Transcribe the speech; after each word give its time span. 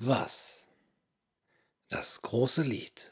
Was? 0.00 0.64
Das 1.88 2.22
große 2.22 2.62
Lied. 2.62 3.10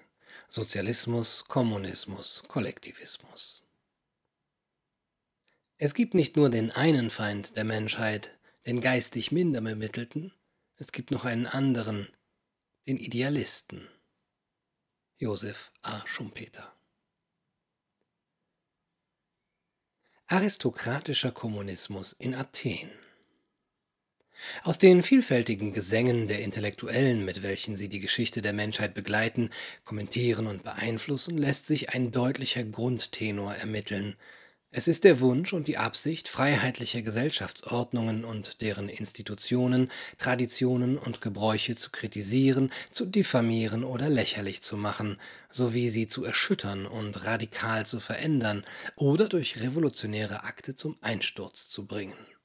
Sozialismus, 0.48 1.46
Kommunismus, 1.48 2.44
Kollektivismus. 2.46 3.64
Es 5.78 5.94
gibt 5.94 6.14
nicht 6.14 6.36
nur 6.36 6.48
den 6.48 6.70
einen 6.70 7.10
Feind 7.10 7.56
der 7.56 7.64
Menschheit, 7.64 8.38
den 8.66 8.80
geistig 8.80 9.32
minder 9.32 9.60
bemittelten, 9.60 10.32
es 10.76 10.92
gibt 10.92 11.10
noch 11.10 11.24
einen 11.24 11.46
anderen, 11.46 12.08
den 12.86 12.98
Idealisten. 12.98 13.88
Josef 15.16 15.72
A. 15.82 16.06
Schumpeter 16.06 16.72
Aristokratischer 20.28 21.32
Kommunismus 21.32 22.12
in 22.12 22.34
Athen 22.34 22.90
aus 24.62 24.78
den 24.78 25.02
vielfältigen 25.02 25.72
Gesängen 25.72 26.28
der 26.28 26.40
Intellektuellen, 26.40 27.24
mit 27.24 27.42
welchen 27.42 27.76
sie 27.76 27.88
die 27.88 28.00
Geschichte 28.00 28.42
der 28.42 28.52
Menschheit 28.52 28.94
begleiten, 28.94 29.50
kommentieren 29.84 30.46
und 30.46 30.62
beeinflussen, 30.62 31.38
lässt 31.38 31.66
sich 31.66 31.90
ein 31.90 32.12
deutlicher 32.12 32.64
Grundtenor 32.64 33.54
ermitteln. 33.54 34.16
Es 34.78 34.88
ist 34.88 35.04
der 35.04 35.20
Wunsch 35.20 35.54
und 35.54 35.68
die 35.68 35.78
Absicht, 35.78 36.28
freiheitliche 36.28 37.02
Gesellschaftsordnungen 37.02 38.26
und 38.26 38.60
deren 38.60 38.90
Institutionen, 38.90 39.90
Traditionen 40.18 40.98
und 40.98 41.22
Gebräuche 41.22 41.76
zu 41.76 41.90
kritisieren, 41.90 42.70
zu 42.90 43.06
diffamieren 43.06 43.84
oder 43.84 44.10
lächerlich 44.10 44.60
zu 44.60 44.76
machen, 44.76 45.18
sowie 45.48 45.88
sie 45.88 46.08
zu 46.08 46.24
erschüttern 46.24 46.84
und 46.84 47.24
radikal 47.24 47.86
zu 47.86 48.00
verändern 48.00 48.64
oder 48.96 49.28
durch 49.28 49.62
revolutionäre 49.62 50.44
Akte 50.44 50.74
zum 50.74 50.98
Einsturz 51.00 51.68
zu 51.68 51.86
bringen. 51.86 52.35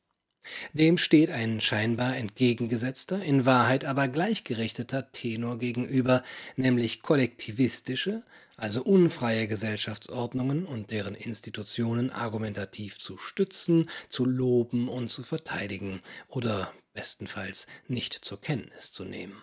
Dem 0.73 0.97
steht 0.97 1.29
ein 1.29 1.61
scheinbar 1.61 2.15
entgegengesetzter, 2.17 3.21
in 3.23 3.45
Wahrheit 3.45 3.85
aber 3.85 4.07
gleichgerichteter 4.07 5.11
Tenor 5.11 5.57
gegenüber, 5.57 6.23
nämlich 6.55 7.01
kollektivistische, 7.01 8.23
also 8.57 8.83
unfreie 8.83 9.47
Gesellschaftsordnungen 9.47 10.65
und 10.65 10.91
deren 10.91 11.15
Institutionen 11.15 12.11
argumentativ 12.11 12.99
zu 12.99 13.17
stützen, 13.17 13.89
zu 14.09 14.25
loben 14.25 14.87
und 14.87 15.09
zu 15.09 15.23
verteidigen 15.23 16.01
oder 16.27 16.73
bestenfalls 16.93 17.67
nicht 17.87 18.13
zur 18.13 18.41
Kenntnis 18.41 18.91
zu 18.91 19.03
nehmen 19.05 19.41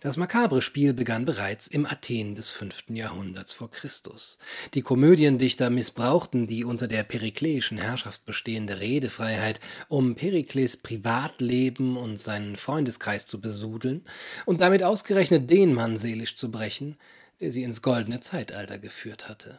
das 0.00 0.16
makabre 0.16 0.62
Spiel 0.62 0.92
begann 0.92 1.24
bereits 1.24 1.66
im 1.66 1.86
Athen 1.86 2.34
des 2.34 2.50
fünften 2.50 2.96
Jahrhunderts 2.96 3.52
vor 3.52 3.70
Christus. 3.70 4.38
Die 4.74 4.82
Komödiendichter 4.82 5.70
missbrauchten 5.70 6.46
die 6.46 6.64
unter 6.64 6.88
der 6.88 7.02
perikleischen 7.04 7.78
Herrschaft 7.78 8.24
bestehende 8.26 8.80
Redefreiheit, 8.80 9.60
um 9.88 10.14
Perikles 10.14 10.76
Privatleben 10.76 11.96
und 11.96 12.20
seinen 12.20 12.56
Freundeskreis 12.56 13.26
zu 13.26 13.40
besudeln 13.40 14.04
und 14.46 14.60
damit 14.60 14.82
ausgerechnet 14.82 15.50
den 15.50 15.74
Mann 15.74 15.96
seelisch 15.96 16.36
zu 16.36 16.50
brechen, 16.50 16.96
der 17.40 17.52
sie 17.52 17.62
ins 17.62 17.82
goldene 17.82 18.20
Zeitalter 18.20 18.78
geführt 18.78 19.28
hatte 19.28 19.58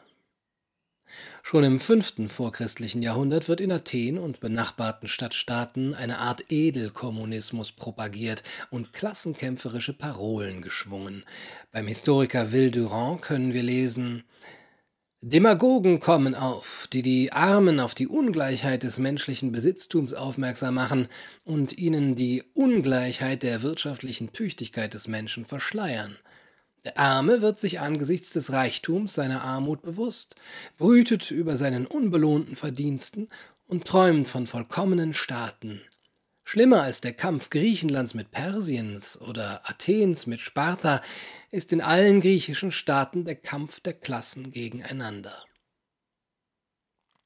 Schon 1.43 1.63
im 1.63 1.79
fünften 1.79 2.29
vorchristlichen 2.29 3.02
Jahrhundert 3.02 3.47
wird 3.47 3.61
in 3.61 3.71
Athen 3.71 4.17
und 4.17 4.39
benachbarten 4.39 5.07
Stadtstaaten 5.07 5.93
eine 5.93 6.19
Art 6.19 6.52
Edelkommunismus 6.52 7.71
propagiert 7.71 8.43
und 8.69 8.93
klassenkämpferische 8.93 9.93
Parolen 9.93 10.61
geschwungen. 10.61 11.23
Beim 11.71 11.87
Historiker 11.87 12.52
Will 12.52 12.71
Durand 12.71 13.21
können 13.21 13.53
wir 13.53 13.63
lesen 13.63 14.23
Demagogen 15.21 15.99
kommen 15.99 16.33
auf, 16.33 16.87
die 16.93 17.02
die 17.02 17.33
Armen 17.33 17.81
auf 17.81 17.93
die 17.93 18.07
Ungleichheit 18.07 18.83
des 18.83 18.99
menschlichen 18.99 19.52
Besitztums 19.52 20.13
aufmerksam 20.13 20.75
machen 20.75 21.09
und 21.43 21.77
ihnen 21.77 22.15
die 22.15 22.41
Ungleichheit 22.53 23.43
der 23.43 23.61
wirtschaftlichen 23.61 24.31
Tüchtigkeit 24.31 24.93
des 24.93 25.09
Menschen 25.09 25.43
verschleiern. 25.43 26.17
Der 26.85 26.97
Arme 26.97 27.41
wird 27.41 27.59
sich 27.59 27.80
angesichts 27.80 28.31
des 28.31 28.52
Reichtums 28.52 29.13
seiner 29.13 29.41
Armut 29.44 29.81
bewusst, 29.81 30.35
brütet 30.77 31.30
über 31.31 31.58
seinen 31.58 31.86
unbelohnten 31.86 32.55
Verdiensten 32.55 33.30
und 33.67 33.86
träumt 33.86 34.30
von 34.30 34.48
vollkommenen 34.48 35.14
Staaten. 35.14 35.81
Schlimmer 36.45 36.81
als 36.81 37.02
der 37.02 37.14
Kampf 37.14 37.52
Griechenlands 37.52 38.15
mit 38.15 38.31
Persiens 38.31 39.21
oder 39.21 39.61
Athens 39.70 40.26
mit 40.26 40.42
Sparta 40.42 41.02
ist 41.52 41.71
in 41.73 41.81
allen 41.81 42.21
griechischen 42.21 42.71
Staaten 42.71 43.25
der 43.25 43.36
Kampf 43.36 43.81
der 43.81 43.93
Klassen 43.93 44.52
gegeneinander. 44.52 45.43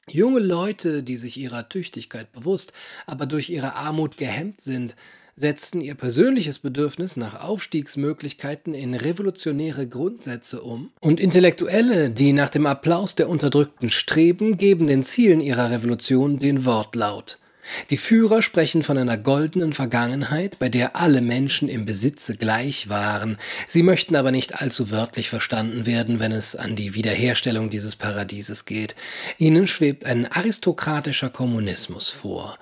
Junge 0.09 0.39
Leute, 0.39 1.03
die 1.03 1.15
sich 1.15 1.37
ihrer 1.37 1.69
Tüchtigkeit 1.69 2.33
bewusst, 2.33 2.73
aber 3.05 3.25
durch 3.25 3.49
ihre 3.49 3.75
Armut 3.75 4.17
gehemmt 4.17 4.59
sind, 4.59 4.97
setzten 5.35 5.81
ihr 5.81 5.95
persönliches 5.95 6.59
Bedürfnis 6.59 7.17
nach 7.17 7.41
Aufstiegsmöglichkeiten 7.41 8.73
in 8.73 8.93
revolutionäre 8.93 9.87
Grundsätze 9.87 10.61
um, 10.61 10.91
und 10.99 11.19
Intellektuelle, 11.19 12.09
die 12.09 12.33
nach 12.33 12.49
dem 12.49 12.65
Applaus 12.65 13.15
der 13.15 13.29
Unterdrückten 13.29 13.89
streben, 13.89 14.57
geben 14.57 14.87
den 14.87 15.03
Zielen 15.03 15.41
ihrer 15.41 15.71
Revolution 15.71 16.39
den 16.39 16.65
Wortlaut. 16.65 17.39
Die 17.89 17.97
Führer 17.97 18.41
sprechen 18.41 18.83
von 18.83 18.97
einer 18.97 19.17
goldenen 19.17 19.73
Vergangenheit, 19.73 20.59
bei 20.59 20.69
der 20.69 20.95
alle 20.95 21.21
Menschen 21.21 21.69
im 21.69 21.85
Besitze 21.85 22.35
gleich 22.35 22.89
waren. 22.89 23.37
Sie 23.67 23.83
möchten 23.83 24.15
aber 24.15 24.31
nicht 24.31 24.61
allzu 24.61 24.91
wörtlich 24.91 25.29
verstanden 25.29 25.85
werden, 25.85 26.19
wenn 26.19 26.33
es 26.33 26.55
an 26.55 26.75
die 26.75 26.93
Wiederherstellung 26.93 27.69
dieses 27.69 27.95
Paradieses 27.95 28.65
geht. 28.65 28.95
Ihnen 29.37 29.67
schwebt 29.67 30.05
ein 30.05 30.29
aristokratischer 30.29 31.29
Kommunismus 31.29 32.09
vor. 32.09 32.57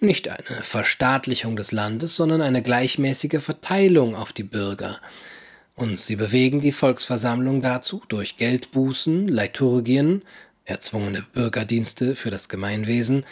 Nicht 0.00 0.28
eine 0.28 0.62
Verstaatlichung 0.62 1.56
des 1.56 1.72
Landes, 1.72 2.16
sondern 2.16 2.42
eine 2.42 2.62
gleichmäßige 2.62 3.42
Verteilung 3.42 4.14
auf 4.14 4.32
die 4.32 4.42
Bürger. 4.42 5.00
Und 5.74 5.98
sie 6.00 6.16
bewegen 6.16 6.60
die 6.60 6.72
Volksversammlung 6.72 7.62
dazu, 7.62 8.02
durch 8.08 8.36
Geldbußen, 8.36 9.28
Liturgien, 9.28 10.22
erzwungene 10.64 11.24
Bürgerdienste 11.32 12.16
für 12.16 12.30
das 12.30 12.48
Gemeinwesen, 12.48 13.24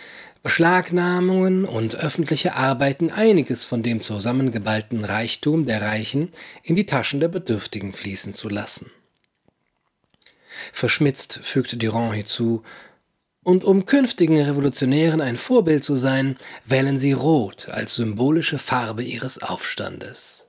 Beschlagnahmungen 0.42 1.64
und 1.64 1.96
öffentliche 1.96 2.54
Arbeiten 2.54 3.10
einiges 3.10 3.64
von 3.64 3.82
dem 3.82 4.02
zusammengeballten 4.02 5.04
Reichtum 5.04 5.64
der 5.64 5.80
Reichen 5.80 6.32
in 6.62 6.76
die 6.76 6.86
Taschen 6.86 7.20
der 7.20 7.28
Bedürftigen 7.28 7.94
fließen 7.94 8.34
zu 8.34 8.50
lassen. 8.50 8.90
Verschmitzt 10.72 11.40
fügte 11.42 11.76
Durand 11.76 12.14
hinzu, 12.14 12.62
und 13.44 13.62
um 13.62 13.86
künftigen 13.86 14.40
Revolutionären 14.40 15.20
ein 15.20 15.36
Vorbild 15.36 15.84
zu 15.84 15.96
sein, 15.96 16.36
wählen 16.64 16.98
sie 16.98 17.12
Rot 17.12 17.68
als 17.68 17.94
symbolische 17.94 18.58
Farbe 18.58 19.04
ihres 19.04 19.42
Aufstandes. 19.42 20.43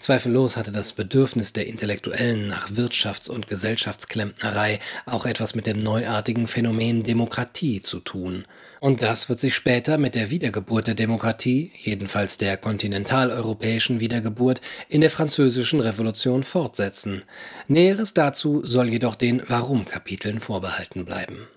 Zweifellos 0.00 0.56
hatte 0.56 0.72
das 0.72 0.92
Bedürfnis 0.92 1.52
der 1.52 1.66
Intellektuellen 1.66 2.48
nach 2.48 2.70
Wirtschafts- 2.70 3.30
und 3.30 3.48
Gesellschaftsklempnerei 3.48 4.80
auch 5.06 5.26
etwas 5.26 5.54
mit 5.54 5.66
dem 5.66 5.82
neuartigen 5.82 6.48
Phänomen 6.48 7.04
Demokratie 7.04 7.82
zu 7.82 8.00
tun, 8.00 8.44
und 8.80 9.02
das 9.02 9.28
wird 9.28 9.40
sich 9.40 9.54
später 9.54 9.98
mit 9.98 10.14
der 10.14 10.30
Wiedergeburt 10.30 10.86
der 10.86 10.94
Demokratie, 10.94 11.72
jedenfalls 11.82 12.38
der 12.38 12.56
kontinentaleuropäischen 12.56 13.98
Wiedergeburt, 13.98 14.60
in 14.88 15.00
der 15.00 15.10
Französischen 15.10 15.80
Revolution 15.80 16.44
fortsetzen. 16.44 17.22
Näheres 17.66 18.14
dazu 18.14 18.64
soll 18.64 18.88
jedoch 18.88 19.16
den 19.16 19.42
Warum-Kapiteln 19.48 20.40
vorbehalten 20.40 21.04
bleiben. 21.04 21.48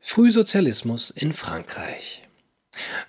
Frühsozialismus 0.00 1.10
in 1.10 1.32
Frankreich 1.34 2.22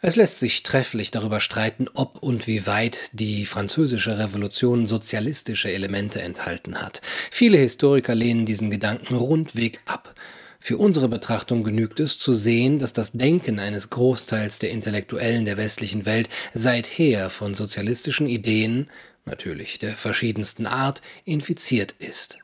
es 0.02 0.16
lässt 0.16 0.40
sich 0.40 0.64
trefflich 0.64 1.12
darüber 1.12 1.40
streiten, 1.40 1.88
ob 1.94 2.24
und 2.24 2.48
wie 2.48 2.66
weit 2.66 3.12
die 3.14 3.46
französische 3.46 4.18
Revolution 4.18 4.88
sozialistische 4.88 5.72
Elemente 5.72 6.22
enthalten 6.22 6.82
hat. 6.82 7.02
Viele 7.30 7.58
Historiker 7.58 8.16
lehnen 8.16 8.46
diesen 8.46 8.72
Gedanken 8.72 9.16
rundweg 9.16 9.80
ab. 9.86 10.16
Für 10.60 10.78
unsere 10.78 11.08
Betrachtung 11.08 11.64
genügt 11.64 12.00
es 12.00 12.20
zu 12.20 12.34
sehen, 12.34 12.80
dass 12.80 12.94
das 12.94 13.14
Denken 13.14 13.60
eines 13.60 13.90
Großteils 13.90 14.60
der 14.60 14.70
Intellektuellen 14.70 15.46
der 15.46 15.58
westlichen 15.58 16.06
Welt 16.06 16.30
seither 16.54 17.30
von 17.30 17.56
sozialistischen 17.56 18.28
Ideen, 18.28 18.88
natürlich 19.26 19.80
der 19.80 19.94
verschiedensten 19.94 20.68
Art, 20.68 21.02
infiziert 21.26 21.96
ist. 21.98 22.41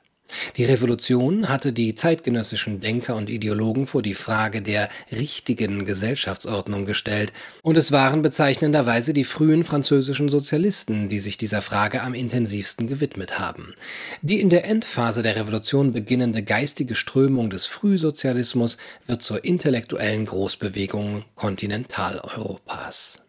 Die 0.58 0.66
Revolution 0.66 1.50
hatte 1.50 1.74
die 1.74 1.96
zeitgenössischen 1.96 2.80
Denker 2.82 3.16
und 3.16 3.30
Ideologen 3.30 3.88
vor 3.88 4.02
die 4.02 4.14
Frage 4.14 4.62
der 4.62 4.90
richtigen 5.12 5.86
Gesellschaftsordnung 5.86 6.86
gestellt, 6.86 7.34
und 7.62 7.78
es 7.78 7.92
waren 7.92 8.22
bezeichnenderweise 8.22 9.14
die 9.14 9.24
frühen 9.24 9.64
französischen 9.64 10.30
Sozialisten, 10.30 11.10
die 11.10 11.20
sich 11.20 11.38
dieser 11.38 11.62
Frage 11.62 12.02
am 12.02 12.14
intensivsten 12.14 12.88
gewidmet 12.88 13.40
haben. 13.40 13.74
Die 14.22 14.40
in 14.40 14.50
der 14.50 14.66
Endphase 14.66 15.24
der 15.24 15.36
Revolution 15.36 15.94
beginnende 15.94 16.44
geistige 16.44 16.96
Strömung 16.96 17.50
des 17.50 17.66
Frühsozialismus 17.66 18.78
wird 19.06 19.22
zur 19.22 19.44
intellektuellen 19.44 20.26
Großbewegung 20.26 21.24
Kontinentaleuropas 21.36 23.20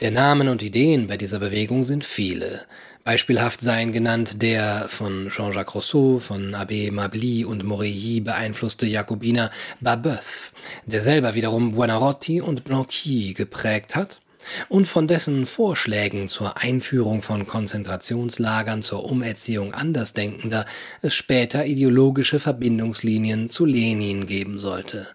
Der 0.00 0.10
Namen 0.10 0.48
und 0.48 0.62
Ideen 0.62 1.06
bei 1.06 1.16
dieser 1.16 1.38
Bewegung 1.38 1.84
sind 1.84 2.04
viele. 2.04 2.62
Beispielhaft 3.04 3.62
seien 3.62 3.92
genannt 3.92 4.42
der 4.42 4.86
von 4.88 5.30
Jean-Jacques 5.30 5.74
Rousseau, 5.74 6.18
von 6.18 6.54
Abbé 6.54 6.92
Mably 6.92 7.44
und 7.44 7.64
Morelly 7.64 8.20
beeinflusste 8.20 8.86
Jakobiner 8.86 9.50
Babeuf, 9.80 10.52
der 10.84 11.00
selber 11.00 11.34
wiederum 11.34 11.72
Buonarroti 11.72 12.42
und 12.42 12.64
Blanqui 12.64 13.32
geprägt 13.32 13.96
hat, 13.96 14.20
und 14.68 14.88
von 14.88 15.08
dessen 15.08 15.46
Vorschlägen 15.46 16.28
zur 16.28 16.58
Einführung 16.58 17.22
von 17.22 17.46
Konzentrationslagern 17.46 18.82
zur 18.82 19.04
Umerziehung 19.04 19.74
Andersdenkender 19.74 20.66
es 21.02 21.14
später 21.14 21.66
ideologische 21.66 22.40
Verbindungslinien 22.40 23.50
zu 23.50 23.64
Lenin 23.64 24.26
geben 24.26 24.58
sollte. 24.58 25.06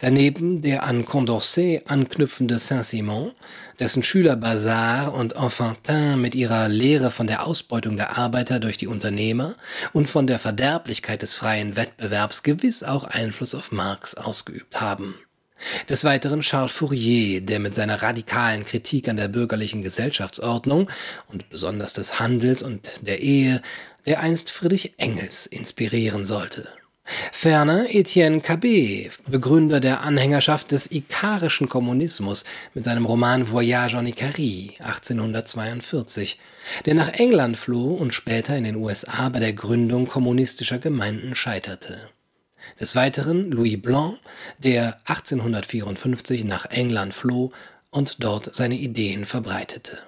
Daneben 0.00 0.62
der 0.62 0.82
an 0.84 1.04
Condorcet 1.04 1.82
anknüpfende 1.86 2.58
Saint-Simon, 2.58 3.32
dessen 3.78 4.02
Schüler 4.02 4.36
Bazard 4.36 5.14
und 5.14 5.34
Enfantin 5.34 6.20
mit 6.20 6.34
ihrer 6.34 6.68
Lehre 6.68 7.10
von 7.10 7.26
der 7.26 7.46
Ausbeutung 7.46 7.96
der 7.96 8.18
Arbeiter 8.18 8.60
durch 8.60 8.76
die 8.76 8.86
Unternehmer 8.86 9.54
und 9.92 10.10
von 10.10 10.26
der 10.26 10.38
Verderblichkeit 10.38 11.22
des 11.22 11.34
freien 11.34 11.76
Wettbewerbs 11.76 12.42
gewiss 12.42 12.82
auch 12.82 13.04
Einfluss 13.04 13.54
auf 13.54 13.72
Marx 13.72 14.14
ausgeübt 14.14 14.80
haben. 14.80 15.14
Des 15.88 16.04
Weiteren 16.04 16.40
Charles 16.40 16.72
Fourier, 16.72 17.40
der 17.40 17.58
mit 17.58 17.74
seiner 17.74 18.02
radikalen 18.02 18.64
Kritik 18.64 19.08
an 19.08 19.16
der 19.16 19.28
bürgerlichen 19.28 19.82
Gesellschaftsordnung 19.82 20.88
und 21.26 21.50
besonders 21.50 21.94
des 21.94 22.20
Handels 22.20 22.62
und 22.62 22.88
der 23.00 23.20
Ehe, 23.20 23.60
der 24.06 24.20
einst 24.20 24.50
Friedrich 24.50 24.94
Engels 24.98 25.46
inspirieren 25.46 26.24
sollte. 26.24 26.68
Ferner 27.32 27.86
Etienne 27.94 28.40
Cabet, 28.40 29.12
Begründer 29.26 29.80
der 29.80 30.02
Anhängerschaft 30.02 30.72
des 30.72 30.90
ikarischen 30.90 31.68
Kommunismus 31.68 32.44
mit 32.74 32.84
seinem 32.84 33.06
Roman 33.06 33.50
Voyage 33.50 33.96
en 33.96 34.06
Ikarie 34.06 34.74
1842, 34.80 36.38
der 36.86 36.94
nach 36.94 37.12
England 37.14 37.56
floh 37.56 37.94
und 37.94 38.12
später 38.12 38.56
in 38.56 38.64
den 38.64 38.76
USA 38.76 39.28
bei 39.28 39.40
der 39.40 39.52
Gründung 39.52 40.08
kommunistischer 40.08 40.78
Gemeinden 40.78 41.34
scheiterte. 41.34 42.08
Des 42.80 42.94
Weiteren 42.94 43.50
Louis 43.50 43.80
Blanc, 43.80 44.18
der 44.58 45.00
1854 45.06 46.44
nach 46.44 46.66
England 46.66 47.14
floh 47.14 47.52
und 47.90 48.22
dort 48.22 48.54
seine 48.54 48.76
Ideen 48.76 49.24
verbreitete 49.24 49.98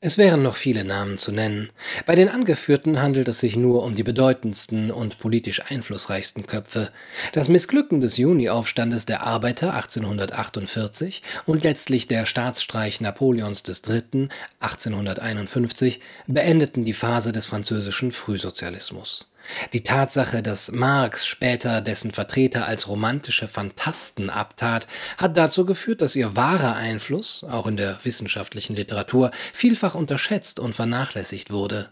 es 0.00 0.18
wären 0.18 0.42
noch 0.42 0.56
viele 0.56 0.84
Namen 0.84 1.16
zu 1.16 1.32
nennen. 1.32 1.70
Bei 2.04 2.14
den 2.14 2.28
angeführten 2.28 3.00
handelt 3.00 3.28
es 3.28 3.40
sich 3.40 3.56
nur 3.56 3.82
um 3.82 3.96
die 3.96 4.02
bedeutendsten 4.02 4.90
und 4.90 5.18
politisch 5.18 5.62
einflussreichsten 5.68 6.46
Köpfe. 6.46 6.90
Das 7.32 7.48
Missglücken 7.48 8.02
des 8.02 8.18
Juni-Aufstandes 8.18 9.06
der 9.06 9.26
Arbeiter 9.26 9.74
1848 9.74 11.22
und 11.46 11.64
letztlich 11.64 12.06
der 12.06 12.26
Staatsstreich 12.26 13.00
Napoleons 13.00 13.64
III. 13.66 14.28
1851 14.60 16.00
beendeten 16.26 16.84
die 16.84 16.92
Phase 16.92 17.32
des 17.32 17.46
französischen 17.46 18.12
Frühsozialismus. 18.12 19.26
Die 19.72 19.84
Tatsache, 19.84 20.42
dass 20.42 20.72
Marx 20.72 21.26
später 21.26 21.80
dessen 21.80 22.10
Vertreter 22.10 22.66
als 22.66 22.88
romantische 22.88 23.48
Phantasten 23.48 24.30
abtat, 24.30 24.86
hat 25.18 25.36
dazu 25.36 25.64
geführt, 25.64 26.00
dass 26.02 26.16
ihr 26.16 26.36
wahrer 26.36 26.76
Einfluss, 26.76 27.44
auch 27.48 27.66
in 27.66 27.76
der 27.76 27.98
wissenschaftlichen 28.04 28.76
Literatur, 28.76 29.30
vielfach 29.52 29.94
unterschätzt 29.94 30.58
und 30.58 30.74
vernachlässigt 30.74 31.50
wurde. 31.50 31.90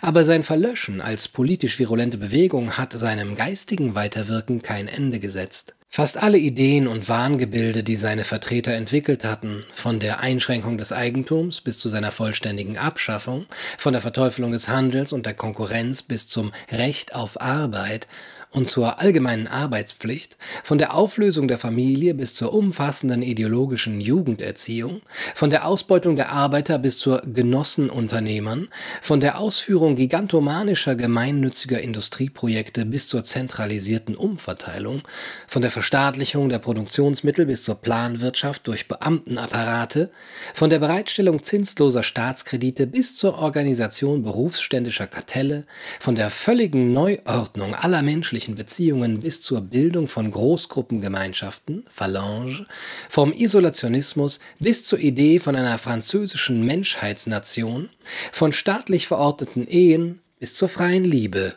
Aber 0.00 0.24
sein 0.24 0.42
Verlöschen 0.42 1.00
als 1.00 1.28
politisch 1.28 1.78
virulente 1.78 2.16
Bewegung 2.16 2.78
hat 2.78 2.92
seinem 2.92 3.36
geistigen 3.36 3.94
Weiterwirken 3.94 4.62
kein 4.62 4.88
Ende 4.88 5.20
gesetzt. 5.20 5.75
Fast 5.88 6.22
alle 6.22 6.36
Ideen 6.36 6.88
und 6.88 7.08
Wahngebilde, 7.08 7.82
die 7.82 7.96
seine 7.96 8.24
Vertreter 8.24 8.72
entwickelt 8.72 9.24
hatten, 9.24 9.62
von 9.72 9.98
der 9.98 10.20
Einschränkung 10.20 10.76
des 10.76 10.92
Eigentums 10.92 11.60
bis 11.62 11.78
zu 11.78 11.88
seiner 11.88 12.12
vollständigen 12.12 12.76
Abschaffung, 12.76 13.46
von 13.78 13.92
der 13.92 14.02
Verteufelung 14.02 14.52
des 14.52 14.68
Handels 14.68 15.12
und 15.12 15.24
der 15.24 15.34
Konkurrenz 15.34 16.02
bis 16.02 16.28
zum 16.28 16.52
Recht 16.70 17.14
auf 17.14 17.40
Arbeit, 17.40 18.08
und 18.50 18.70
zur 18.70 19.00
allgemeinen 19.00 19.46
Arbeitspflicht, 19.46 20.36
von 20.62 20.78
der 20.78 20.94
Auflösung 20.94 21.48
der 21.48 21.58
Familie 21.58 22.14
bis 22.14 22.34
zur 22.34 22.54
umfassenden 22.54 23.22
ideologischen 23.22 24.00
Jugenderziehung, 24.00 25.02
von 25.34 25.50
der 25.50 25.66
Ausbeutung 25.66 26.16
der 26.16 26.30
Arbeiter 26.30 26.78
bis 26.78 26.98
zur 26.98 27.22
Genossenunternehmern, 27.22 28.68
von 29.02 29.20
der 29.20 29.38
Ausführung 29.38 29.96
gigantomanischer 29.96 30.94
gemeinnütziger 30.94 31.80
Industrieprojekte 31.80 32.86
bis 32.86 33.08
zur 33.08 33.24
zentralisierten 33.24 34.14
Umverteilung, 34.14 35.02
von 35.48 35.62
der 35.62 35.70
Verstaatlichung 35.70 36.48
der 36.48 36.58
Produktionsmittel 36.58 37.46
bis 37.46 37.64
zur 37.64 37.74
Planwirtschaft 37.74 38.66
durch 38.66 38.88
Beamtenapparate, 38.88 40.10
von 40.54 40.70
der 40.70 40.78
Bereitstellung 40.78 41.44
zinsloser 41.44 42.02
Staatskredite 42.02 42.86
bis 42.86 43.16
zur 43.16 43.38
Organisation 43.38 44.22
berufsständischer 44.22 45.06
Kartelle, 45.06 45.66
von 46.00 46.14
der 46.14 46.30
völligen 46.30 46.92
Neuordnung 46.92 47.74
aller 47.74 48.02
menschlichen 48.02 48.35
menschlichen 48.36 48.54
Beziehungen 48.54 49.20
bis 49.20 49.40
zur 49.40 49.62
Bildung 49.62 50.08
von 50.08 50.30
Großgruppengemeinschaften, 50.30 51.84
Phalange, 51.90 52.66
vom 53.08 53.32
Isolationismus 53.32 54.40
bis 54.60 54.84
zur 54.84 54.98
Idee 54.98 55.38
von 55.38 55.56
einer 55.56 55.78
französischen 55.78 56.66
Menschheitsnation, 56.66 57.88
von 58.32 58.52
staatlich 58.52 59.06
verordneten 59.06 59.66
Ehen 59.66 60.20
bis 60.38 60.54
zur 60.54 60.68
freien 60.68 61.04
Liebe. 61.04 61.54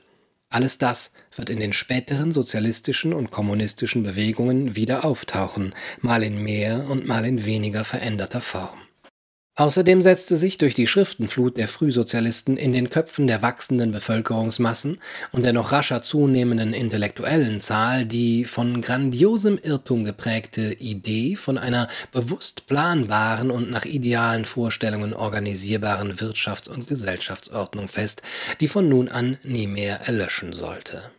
Alles 0.50 0.78
das 0.78 1.12
wird 1.36 1.50
in 1.50 1.60
den 1.60 1.74
späteren 1.74 2.32
sozialistischen 2.32 3.14
und 3.14 3.30
kommunistischen 3.30 4.04
Bewegungen 4.04 4.78
wieder 4.78 5.04
auftauchen, 5.04 5.76
mal 6.00 6.24
in 6.24 6.42
mehr 6.42 6.86
und 6.90 7.06
mal 7.06 7.26
in 7.26 7.46
weniger 7.46 7.84
veränderter 7.84 8.40
Form. 8.40 8.80
Außerdem 9.60 10.02
setzte 10.02 10.38
sich 10.38 10.58
durch 10.58 10.74
die 10.74 10.88
Schriftenflut 10.88 11.58
der 11.58 11.68
Frühsozialisten 11.68 12.56
in 12.56 12.72
den 12.72 12.90
Köpfen 12.90 13.28
der 13.28 13.42
wachsenden 13.42 13.92
Bevölkerungsmassen 13.92 15.00
und 15.34 15.44
der 15.44 15.52
noch 15.52 15.74
rascher 15.74 16.02
zunehmenden 16.02 16.72
intellektuellen 16.72 17.60
Zahl 17.60 18.06
die 18.06 18.46
von 18.46 18.82
grandiosem 18.82 19.60
Irrtum 19.62 20.06
geprägte 20.06 20.72
Idee 20.76 21.36
von 21.36 21.58
einer 21.58 21.90
bewusst 22.14 22.68
planbaren 22.68 23.52
und 23.52 23.70
nach 23.70 23.84
idealen 23.84 24.46
Vorstellungen 24.46 25.12
organisierbaren 25.12 26.14
Wirtschafts- 26.14 26.70
und 26.70 26.88
Gesellschaftsordnung 26.88 27.90
fest, 27.90 28.22
die 28.62 28.70
von 28.70 28.88
nun 28.88 29.10
an 29.10 29.40
nie 29.44 29.68
mehr 29.68 30.08
erlöschen 30.08 30.54
sollte. 30.54 31.12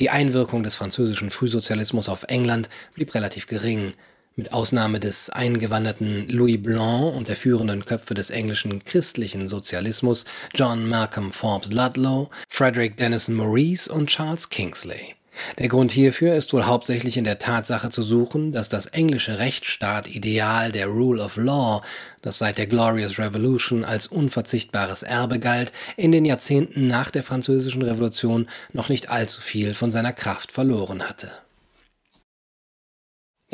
Die 0.00 0.10
Einwirkung 0.10 0.64
des 0.64 0.74
französischen 0.74 1.30
Frühsozialismus 1.30 2.10
auf 2.10 2.24
England 2.24 2.68
blieb 2.92 3.14
relativ 3.14 3.46
gering, 3.46 3.94
mit 4.36 4.52
Ausnahme 4.52 5.00
des 5.00 5.30
eingewanderten 5.30 6.28
Louis 6.28 6.60
Blanc 6.60 7.14
und 7.16 7.28
der 7.28 7.36
führenden 7.36 7.84
Köpfe 7.84 8.14
des 8.14 8.30
englischen 8.30 8.84
christlichen 8.84 9.46
Sozialismus 9.46 10.24
John 10.54 10.88
Malcolm 10.88 11.32
Forbes 11.32 11.72
Ludlow, 11.72 12.30
Frederick 12.48 12.96
Denison 12.96 13.36
Maurice 13.36 13.92
und 13.92 14.08
Charles 14.08 14.48
Kingsley. 14.48 15.14
Der 15.58 15.68
Grund 15.68 15.92
hierfür 15.92 16.34
ist 16.34 16.52
wohl 16.52 16.64
hauptsächlich 16.64 17.16
in 17.16 17.24
der 17.24 17.38
Tatsache 17.38 17.90
zu 17.90 18.02
suchen, 18.02 18.52
dass 18.52 18.68
das 18.68 18.86
englische 18.86 19.38
Rechtsstaat-Ideal 19.38 20.72
der 20.72 20.86
Rule 20.86 21.22
of 21.22 21.36
Law, 21.36 21.82
das 22.22 22.38
seit 22.38 22.58
der 22.58 22.66
Glorious 22.66 23.18
Revolution 23.18 23.84
als 23.84 24.06
unverzichtbares 24.06 25.02
Erbe 25.02 25.40
galt, 25.40 25.72
in 25.96 26.12
den 26.12 26.24
Jahrzehnten 26.24 26.86
nach 26.86 27.10
der 27.10 27.22
Französischen 27.22 27.82
Revolution 27.82 28.48
noch 28.72 28.88
nicht 28.88 29.10
allzu 29.10 29.40
viel 29.40 29.74
von 29.74 29.90
seiner 29.90 30.12
Kraft 30.12 30.52
verloren 30.52 31.02
hatte. 31.02 31.30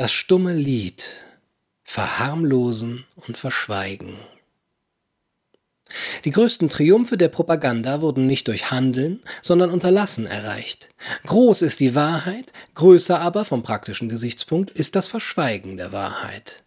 Das 0.01 0.13
stumme 0.13 0.55
Lied 0.55 1.13
verharmlosen 1.83 3.05
und 3.17 3.37
verschweigen. 3.37 4.17
Die 6.25 6.31
größten 6.31 6.69
Triumphe 6.69 7.17
der 7.17 7.27
Propaganda 7.27 8.01
wurden 8.01 8.25
nicht 8.25 8.47
durch 8.47 8.71
Handeln, 8.71 9.21
sondern 9.43 9.69
Unterlassen 9.69 10.25
erreicht. 10.25 10.89
Groß 11.27 11.61
ist 11.61 11.81
die 11.81 11.93
Wahrheit, 11.93 12.51
größer 12.73 13.21
aber 13.21 13.45
vom 13.45 13.61
praktischen 13.61 14.09
Gesichtspunkt 14.09 14.71
ist 14.71 14.95
das 14.95 15.07
Verschweigen 15.07 15.77
der 15.77 15.91
Wahrheit. 15.91 16.63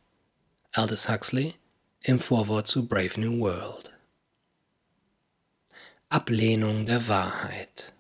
Aldous 0.71 1.09
Huxley 1.09 1.55
im 2.03 2.21
Vorwort 2.21 2.69
zu 2.69 2.87
Brave 2.87 3.21
New 3.21 3.41
World. 3.41 3.91
Ablehnung 6.09 6.87
der 6.87 7.09
Wahrheit. 7.09 7.93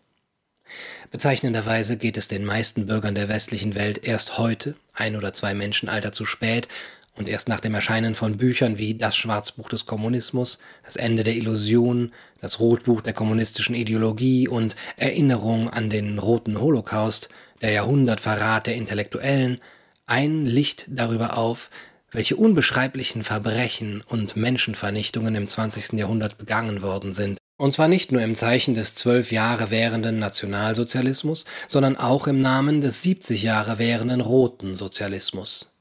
Bezeichnenderweise 1.11 1.97
geht 1.97 2.19
es 2.19 2.29
den 2.29 2.45
meisten 2.45 2.87
Bürgern 2.87 3.17
der 3.17 3.29
westlichen 3.29 3.75
Welt 3.75 4.07
erst 4.07 4.39
heute, 4.39 4.77
ein 4.95 5.17
oder 5.17 5.33
zwei 5.33 5.55
Menschenalter 5.55 6.13
zu 6.13 6.25
spät, 6.25 6.69
und 7.17 7.29
erst 7.29 7.49
nach 7.49 7.61
dem 7.61 7.75
Erscheinen 7.75 8.15
von 8.15 8.37
Büchern 8.37 8.79
wie 8.79 8.95
Das 8.95 9.17
Schwarzbuch 9.17 9.69
des 9.69 9.87
Kommunismus, 9.87 10.59
Das 10.85 10.97
Ende 10.97 11.23
der 11.23 11.37
Illusion, 11.37 12.13
Das 12.41 12.59
Rotbuch 12.61 13.03
der 13.03 13.13
kommunistischen 13.13 13.75
Ideologie 13.75 14.49
und 14.49 14.75
Erinnerung 14.97 15.71
an 15.71 15.91
den 15.91 16.19
Roten 16.19 16.61
Holocaust, 16.61 17.29
der 17.63 17.71
Jahrhundertverrat 17.71 18.67
der 18.67 18.75
Intellektuellen, 18.75 19.61
ein 20.07 20.45
Licht 20.45 20.87
darüber 20.89 21.39
auf, 21.39 21.71
welche 22.11 22.37
unbeschreiblichen 22.37 23.25
Verbrechen 23.25 24.03
und 24.07 24.37
Menschenvernichtungen 24.37 25.35
im 25.35 25.49
20. 25.49 25.93
Jahrhundert 25.95 26.37
begangen 26.39 26.83
worden 26.83 27.15
sind, 27.15 27.39
und 27.57 27.75
zwar 27.75 27.89
nicht 27.89 28.13
nur 28.13 28.23
im 28.23 28.37
Zeichen 28.37 28.75
des 28.75 28.95
zwölf 28.95 29.31
Jahre 29.33 29.71
währenden 29.71 30.19
Nationalsozialismus, 30.19 31.45
sondern 31.69 31.97
auch 31.97 32.27
im 32.27 32.41
Namen 32.41 32.81
des 32.81 33.03
70 33.03 33.43
Jahre 33.43 33.79
währenden 33.79 34.21
Roten 34.21 34.75
Sozialismus. 34.75 35.74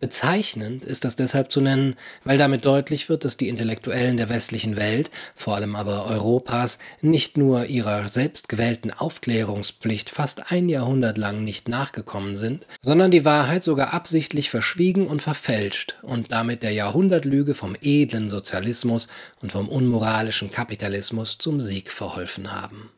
Bezeichnend 0.00 0.86
ist 0.86 1.04
das 1.04 1.14
deshalb 1.14 1.52
zu 1.52 1.60
nennen, 1.60 1.94
weil 2.24 2.38
damit 2.38 2.64
deutlich 2.64 3.10
wird, 3.10 3.26
dass 3.26 3.36
die 3.36 3.48
Intellektuellen 3.48 4.16
der 4.16 4.30
westlichen 4.30 4.76
Welt, 4.76 5.10
vor 5.36 5.56
allem 5.56 5.76
aber 5.76 6.06
Europas, 6.06 6.78
nicht 7.02 7.36
nur 7.36 7.66
ihrer 7.66 8.08
selbstgewählten 8.08 8.92
Aufklärungspflicht 8.92 10.08
fast 10.08 10.50
ein 10.50 10.70
Jahrhundert 10.70 11.18
lang 11.18 11.44
nicht 11.44 11.68
nachgekommen 11.68 12.38
sind, 12.38 12.66
sondern 12.80 13.10
die 13.10 13.26
Wahrheit 13.26 13.62
sogar 13.62 13.92
absichtlich 13.92 14.48
verschwiegen 14.48 15.06
und 15.06 15.22
verfälscht 15.22 15.96
und 16.00 16.32
damit 16.32 16.62
der 16.62 16.72
Jahrhundertlüge 16.72 17.54
vom 17.54 17.76
edlen 17.82 18.30
Sozialismus 18.30 19.08
und 19.42 19.52
vom 19.52 19.68
unmoralischen 19.68 20.50
Kapitalismus 20.50 21.36
zum 21.36 21.60
Sieg 21.60 21.92
verholfen 21.92 22.52
haben. 22.52 22.88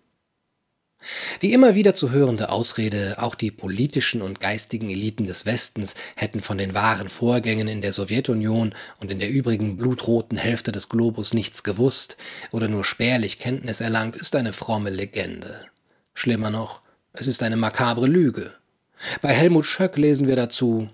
Die 1.42 1.52
immer 1.52 1.74
wieder 1.74 1.94
zu 1.94 2.10
hörende 2.10 2.48
Ausrede, 2.48 3.16
auch 3.18 3.34
die 3.34 3.50
politischen 3.50 4.22
und 4.22 4.40
geistigen 4.40 4.90
Eliten 4.90 5.26
des 5.26 5.46
Westens 5.46 5.94
hätten 6.16 6.40
von 6.40 6.58
den 6.58 6.74
wahren 6.74 7.08
Vorgängen 7.08 7.68
in 7.68 7.82
der 7.82 7.92
Sowjetunion 7.92 8.74
und 9.00 9.10
in 9.10 9.18
der 9.18 9.30
übrigen 9.30 9.76
blutroten 9.76 10.38
Hälfte 10.38 10.72
des 10.72 10.88
Globus 10.88 11.34
nichts 11.34 11.62
gewusst 11.62 12.16
oder 12.50 12.68
nur 12.68 12.84
spärlich 12.84 13.38
Kenntnis 13.38 13.80
erlangt, 13.80 14.16
ist 14.16 14.36
eine 14.36 14.52
fromme 14.52 14.90
Legende. 14.90 15.66
Schlimmer 16.14 16.50
noch, 16.50 16.82
es 17.12 17.26
ist 17.26 17.42
eine 17.42 17.56
makabre 17.56 18.06
Lüge. 18.06 18.52
Bei 19.20 19.32
Helmut 19.32 19.66
Schöck 19.66 19.96
lesen 19.96 20.28
wir 20.28 20.36
dazu 20.36 20.88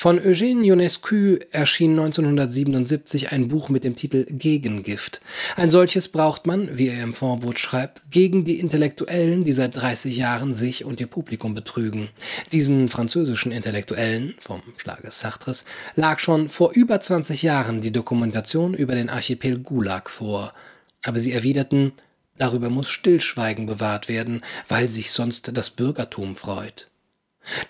von 0.00 0.20
Eugène 0.20 0.62
Ionescu 0.64 1.40
erschien 1.50 1.98
1977 1.98 3.32
ein 3.32 3.48
Buch 3.48 3.68
mit 3.68 3.82
dem 3.82 3.96
Titel 3.96 4.26
Gegengift. 4.30 5.20
Ein 5.56 5.70
solches 5.70 6.06
braucht 6.06 6.46
man, 6.46 6.78
wie 6.78 6.86
er 6.86 7.02
im 7.02 7.14
Vorwort 7.14 7.58
schreibt, 7.58 8.08
gegen 8.08 8.44
die 8.44 8.60
Intellektuellen, 8.60 9.42
die 9.44 9.54
seit 9.54 9.74
30 9.74 10.16
Jahren 10.16 10.54
sich 10.54 10.84
und 10.84 11.00
ihr 11.00 11.08
Publikum 11.08 11.56
betrügen. 11.56 12.10
Diesen 12.52 12.88
französischen 12.88 13.50
Intellektuellen, 13.50 14.36
vom 14.38 14.62
Schlage 14.76 15.10
Sartres, 15.10 15.64
lag 15.96 16.20
schon 16.20 16.48
vor 16.48 16.70
über 16.74 17.00
20 17.00 17.42
Jahren 17.42 17.82
die 17.82 17.92
Dokumentation 17.92 18.74
über 18.74 18.94
den 18.94 19.08
Archipel 19.08 19.58
Gulag 19.58 20.10
vor. 20.10 20.54
Aber 21.02 21.18
sie 21.18 21.32
erwiderten, 21.32 21.90
darüber 22.38 22.70
muss 22.70 22.88
Stillschweigen 22.88 23.66
bewahrt 23.66 24.08
werden, 24.08 24.42
weil 24.68 24.88
sich 24.88 25.10
sonst 25.10 25.50
das 25.52 25.70
Bürgertum 25.70 26.36
freut. 26.36 26.88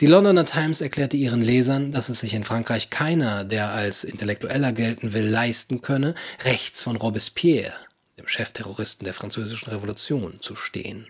Die 0.01 0.07
Londoner 0.07 0.47
Times 0.47 0.81
erklärte 0.81 1.17
ihren 1.17 1.43
Lesern, 1.43 1.93
dass 1.93 2.09
es 2.09 2.21
sich 2.21 2.35
in 2.35 2.45
Frankreich 2.45 2.91
keiner, 2.91 3.45
der 3.45 3.71
als 3.71 4.05
Intellektueller 4.05 4.73
gelten 4.73 5.13
will, 5.13 5.27
leisten 5.27 5.81
könne, 5.83 6.15
rechts 6.45 6.83
von 6.83 6.97
Robespierre, 6.97 7.73
dem 8.19 8.29
Chefterroristen 8.29 9.05
der 9.05 9.15
Französischen 9.15 9.71
Revolution, 9.71 10.39
zu 10.41 10.57
stehen. 10.57 11.07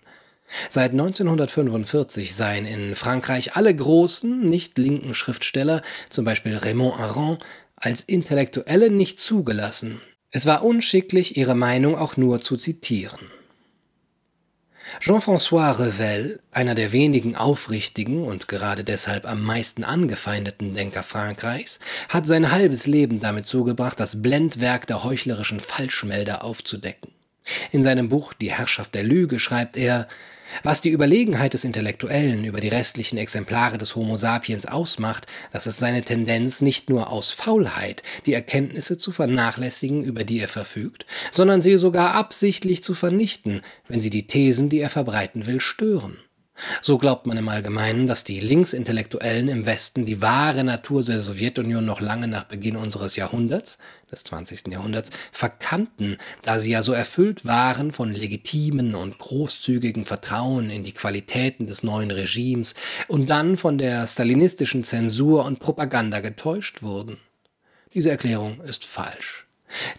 Seit 0.71 0.93
1945 0.93 2.35
seien 2.35 2.65
in 2.65 2.95
Frankreich 2.95 3.57
alle 3.57 3.75
großen, 3.75 4.49
nicht 4.49 4.79
linken 4.79 5.15
Schriftsteller, 5.15 5.83
zum 6.11 6.25
Beispiel 6.25 6.57
Raymond 6.57 6.99
Aron, 6.99 7.39
als 7.77 8.03
Intellektuelle 8.03 8.91
nicht 8.91 9.21
zugelassen. 9.21 10.01
Es 10.31 10.47
war 10.47 10.65
unschicklich, 10.65 11.37
ihre 11.37 11.55
Meinung 11.55 11.97
auch 11.97 12.17
nur 12.17 12.41
zu 12.41 12.57
zitieren. 12.57 13.31
Jean-François 15.01 15.79
Revel, 15.79 16.41
einer 16.51 16.75
der 16.75 16.93
wenigen 16.93 17.37
aufrichtigen 17.37 18.25
und 18.25 18.49
gerade 18.49 18.85
deshalb 18.85 19.27
am 19.27 19.43
meisten 19.43 19.85
angefeindeten 19.85 20.75
Denker 20.75 21.03
Frankreichs, 21.03 21.79
hat 22.09 22.27
sein 22.27 22.51
halbes 22.51 22.87
Leben 22.87 23.21
damit 23.21 23.47
zugebracht, 23.47 24.01
das 24.01 24.23
Blendwerk 24.23 24.87
der 24.87 25.05
heuchlerischen 25.05 25.61
Falschmelder 25.61 26.43
aufzudecken. 26.43 27.13
In 27.71 27.85
seinem 27.85 28.09
Buch 28.09 28.33
Die 28.35 28.53
Herrschaft 28.53 28.95
der 28.95 29.05
Lüge 29.05 29.39
schreibt 29.39 29.77
er 29.77 30.09
was 30.63 30.81
die 30.81 30.91
Überlegenheit 30.91 31.55
des 31.55 31.65
Intellektuellen 31.65 32.45
über 32.45 32.61
die 32.61 32.69
restlichen 32.69 33.19
Exemplare 33.19 33.79
des 33.79 33.97
Homo 33.97 34.17
sapiens 34.17 34.67
ausmacht, 34.67 35.27
das 35.53 35.67
ist 35.67 35.81
seine 35.81 36.03
Tendenz 36.03 36.61
nicht 36.61 36.91
nur 36.91 37.11
aus 37.11 37.31
Faulheit, 37.31 38.03
die 38.27 38.35
Erkenntnisse 38.35 38.99
zu 38.99 39.13
vernachlässigen, 39.13 40.03
über 40.03 40.25
die 40.25 40.41
er 40.41 40.49
verfügt, 40.49 41.07
sondern 41.33 41.63
sie 41.63 41.77
sogar 41.77 42.15
absichtlich 42.15 42.83
zu 42.83 42.95
vernichten, 42.95 43.63
wenn 43.89 44.01
sie 44.01 44.11
die 44.11 44.27
Thesen, 44.27 44.69
die 44.69 44.79
er 44.79 44.91
verbreiten 44.91 45.47
will, 45.47 45.61
stören. 45.61 46.19
So 46.83 46.99
glaubt 46.99 47.27
man 47.27 47.37
im 47.37 47.49
Allgemeinen, 47.49 48.07
dass 48.07 48.25
die 48.25 48.41
Linksintellektuellen 48.41 49.49
im 49.49 49.67
Westen 49.67 50.05
die 50.05 50.21
wahre 50.21 50.65
Natur 50.65 51.05
der 51.05 51.21
Sowjetunion 51.21 51.85
noch 51.85 52.01
lange 52.01 52.29
nach 52.29 52.45
Beginn 52.45 52.77
unseres 52.77 53.17
Jahrhunderts, 53.17 53.79
des 54.11 54.25
20. 54.25 54.69
Jahrhunderts, 54.69 55.11
verkannten, 55.33 56.17
da 56.43 56.59
sie 56.59 56.71
ja 56.71 56.83
so 56.83 56.93
erfüllt 56.93 57.45
waren 57.45 57.93
von 57.93 58.13
legitimen 58.13 58.95
und 58.95 59.19
großzügigen 59.19 60.05
Vertrauen 60.05 60.71
in 60.71 60.85
die 60.85 60.93
Qualitäten 60.93 61.67
des 61.67 61.83
neuen 61.83 62.11
Regimes 62.11 62.75
und 63.07 63.31
dann 63.31 63.57
von 63.57 63.79
der 63.79 64.07
stalinistischen 64.07 64.85
Zensur 64.85 65.45
und 65.45 65.61
Propaganda 65.61 66.21
getäuscht 66.21 66.83
wurden. 66.83 67.19
Diese 67.95 68.11
Erklärung 68.11 68.61
ist 68.63 68.85
falsch. 68.85 69.47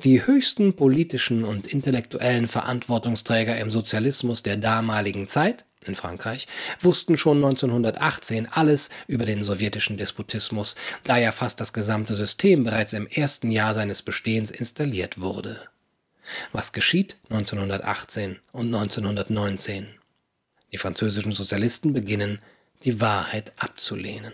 Die 0.03 0.25
höchsten 0.25 0.75
politischen 0.75 1.43
und 1.43 1.67
intellektuellen 1.67 2.47
Verantwortungsträger 2.47 3.57
im 3.59 3.71
Sozialismus 3.71 4.41
der 4.41 4.57
damaligen 4.57 5.27
Zeit 5.27 5.65
in 5.86 5.95
Frankreich 5.95 6.48
wussten 6.81 7.17
schon 7.17 7.38
1918 7.38 8.48
alles 8.51 8.89
über 9.07 9.25
den 9.25 9.43
sowjetischen 9.43 9.98
Despotismus, 9.98 10.75
da 11.03 11.17
ja 11.17 11.31
fast 11.31 11.62
das 11.62 11.74
gesamte 11.74 12.15
System 12.15 12.63
bereits 12.63 12.93
im 12.93 13.07
ersten 13.07 13.51
Jahr 13.51 13.74
seines 13.74 14.01
Bestehens 14.01 14.51
installiert 14.51 15.19
wurde. 15.21 15.69
Was 16.51 16.74
geschieht 16.74 17.17
1918 17.29 18.39
und 18.51 18.67
1919? 18.67 19.88
Die 20.71 20.77
französischen 20.77 21.31
Sozialisten 21.31 21.93
beginnen, 21.93 22.39
die 22.83 23.01
Wahrheit 23.01 23.53
abzulehnen. 23.57 24.33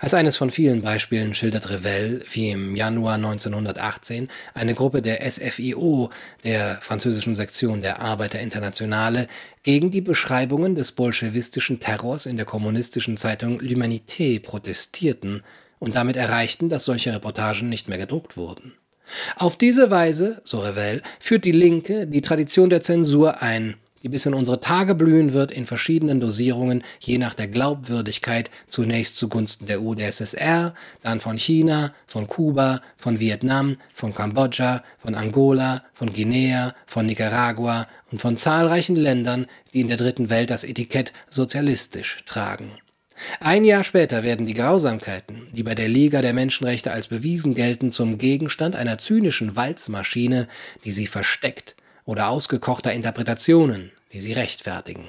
Als 0.00 0.14
eines 0.14 0.36
von 0.36 0.50
vielen 0.50 0.82
Beispielen 0.82 1.34
schildert 1.34 1.70
Revel, 1.70 2.24
wie 2.30 2.50
im 2.50 2.76
Januar 2.76 3.14
1918 3.14 4.28
eine 4.54 4.74
Gruppe 4.74 5.02
der 5.02 5.28
SFIO, 5.30 6.10
der 6.44 6.78
französischen 6.80 7.36
Sektion 7.36 7.82
der 7.82 8.00
Arbeiterinternationale, 8.00 9.26
gegen 9.62 9.90
die 9.90 10.00
Beschreibungen 10.00 10.74
des 10.74 10.92
bolschewistischen 10.92 11.80
Terrors 11.80 12.26
in 12.26 12.36
der 12.36 12.46
kommunistischen 12.46 13.16
Zeitung 13.16 13.60
L'Humanité 13.60 14.40
protestierten 14.40 15.42
und 15.78 15.96
damit 15.96 16.16
erreichten, 16.16 16.68
dass 16.68 16.84
solche 16.84 17.12
Reportagen 17.12 17.68
nicht 17.68 17.88
mehr 17.88 17.98
gedruckt 17.98 18.36
wurden. 18.36 18.72
Auf 19.36 19.56
diese 19.56 19.90
Weise, 19.90 20.40
so 20.44 20.60
Revel, 20.60 21.02
führt 21.20 21.44
die 21.44 21.52
Linke 21.52 22.06
die 22.06 22.22
Tradition 22.22 22.70
der 22.70 22.82
Zensur 22.82 23.42
ein 23.42 23.76
die 24.06 24.10
bis 24.10 24.24
in 24.24 24.34
unsere 24.34 24.60
Tage 24.60 24.94
blühen 24.94 25.32
wird 25.32 25.50
in 25.50 25.66
verschiedenen 25.66 26.20
Dosierungen, 26.20 26.84
je 27.00 27.18
nach 27.18 27.34
der 27.34 27.48
Glaubwürdigkeit, 27.48 28.52
zunächst 28.68 29.16
zugunsten 29.16 29.66
der 29.66 29.82
UdSSR, 29.82 30.74
dann 31.02 31.18
von 31.18 31.36
China, 31.38 31.92
von 32.06 32.28
Kuba, 32.28 32.82
von 32.96 33.18
Vietnam, 33.18 33.78
von 33.94 34.14
Kambodscha, 34.14 34.84
von 35.00 35.16
Angola, 35.16 35.82
von 35.92 36.12
Guinea, 36.12 36.72
von 36.86 37.06
Nicaragua 37.06 37.88
und 38.12 38.22
von 38.22 38.36
zahlreichen 38.36 38.94
Ländern, 38.94 39.46
die 39.74 39.80
in 39.80 39.88
der 39.88 39.96
dritten 39.96 40.30
Welt 40.30 40.50
das 40.50 40.62
Etikett 40.62 41.12
sozialistisch 41.28 42.22
tragen. 42.26 42.78
Ein 43.40 43.64
Jahr 43.64 43.82
später 43.82 44.22
werden 44.22 44.46
die 44.46 44.54
Grausamkeiten, 44.54 45.48
die 45.50 45.64
bei 45.64 45.74
der 45.74 45.88
Liga 45.88 46.22
der 46.22 46.32
Menschenrechte 46.32 46.92
als 46.92 47.08
bewiesen 47.08 47.54
gelten, 47.54 47.90
zum 47.90 48.18
Gegenstand 48.18 48.76
einer 48.76 48.98
zynischen 48.98 49.56
Walzmaschine, 49.56 50.46
die 50.84 50.92
sie 50.92 51.08
versteckt, 51.08 51.74
oder 52.04 52.28
ausgekochter 52.28 52.92
Interpretationen, 52.92 53.90
die 54.12 54.20
sie 54.20 54.32
rechtfertigen. 54.32 55.06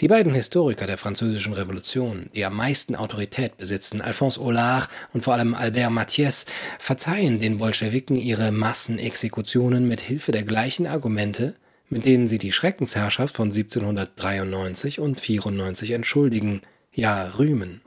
Die 0.00 0.08
beiden 0.08 0.34
Historiker 0.34 0.86
der 0.86 0.98
Französischen 0.98 1.52
Revolution, 1.52 2.28
die 2.34 2.44
am 2.44 2.56
meisten 2.56 2.96
Autorität 2.96 3.56
besitzen, 3.56 4.00
Alphonse 4.00 4.40
Hollard 4.40 4.88
und 5.12 5.22
vor 5.22 5.34
allem 5.34 5.54
Albert 5.54 5.92
Mathies, 5.92 6.46
verzeihen 6.78 7.40
den 7.40 7.58
Bolschewiken 7.58 8.16
ihre 8.16 8.50
Massenexekutionen 8.50 9.86
mit 9.86 10.00
Hilfe 10.00 10.32
der 10.32 10.42
gleichen 10.42 10.86
Argumente, 10.86 11.54
mit 11.88 12.04
denen 12.04 12.28
sie 12.28 12.38
die 12.38 12.52
Schreckensherrschaft 12.52 13.36
von 13.36 13.48
1793 13.48 15.00
und 15.00 15.20
94 15.20 15.92
entschuldigen, 15.92 16.62
ja 16.92 17.28
rühmen. 17.38 17.82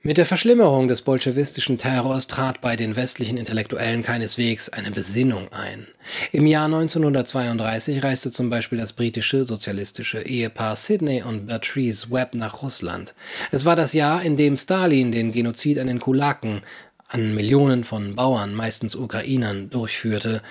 Mit 0.00 0.16
der 0.16 0.26
Verschlimmerung 0.26 0.86
des 0.86 1.02
bolschewistischen 1.02 1.76
Terrors 1.76 2.28
trat 2.28 2.60
bei 2.60 2.76
den 2.76 2.94
westlichen 2.94 3.36
Intellektuellen 3.36 4.04
keineswegs 4.04 4.68
eine 4.68 4.92
Besinnung 4.92 5.48
ein. 5.52 5.88
Im 6.30 6.46
Jahr 6.46 6.66
1932 6.66 8.04
reiste 8.04 8.30
zum 8.30 8.48
Beispiel 8.48 8.78
das 8.78 8.92
britische 8.92 9.44
sozialistische 9.44 10.22
Ehepaar 10.22 10.76
Sidney 10.76 11.24
und 11.24 11.46
Bertrice 11.48 12.12
Webb 12.12 12.36
nach 12.36 12.62
Russland. 12.62 13.12
Es 13.50 13.64
war 13.64 13.74
das 13.74 13.92
Jahr, 13.92 14.22
in 14.22 14.36
dem 14.36 14.56
Stalin 14.56 15.10
den 15.10 15.32
Genozid 15.32 15.80
an 15.80 15.88
den 15.88 15.98
Kulaken, 15.98 16.62
an 17.08 17.34
Millionen 17.34 17.82
von 17.82 18.14
Bauern, 18.14 18.54
meistens 18.54 18.94
Ukrainern, 18.94 19.68
durchführte, 19.68 20.42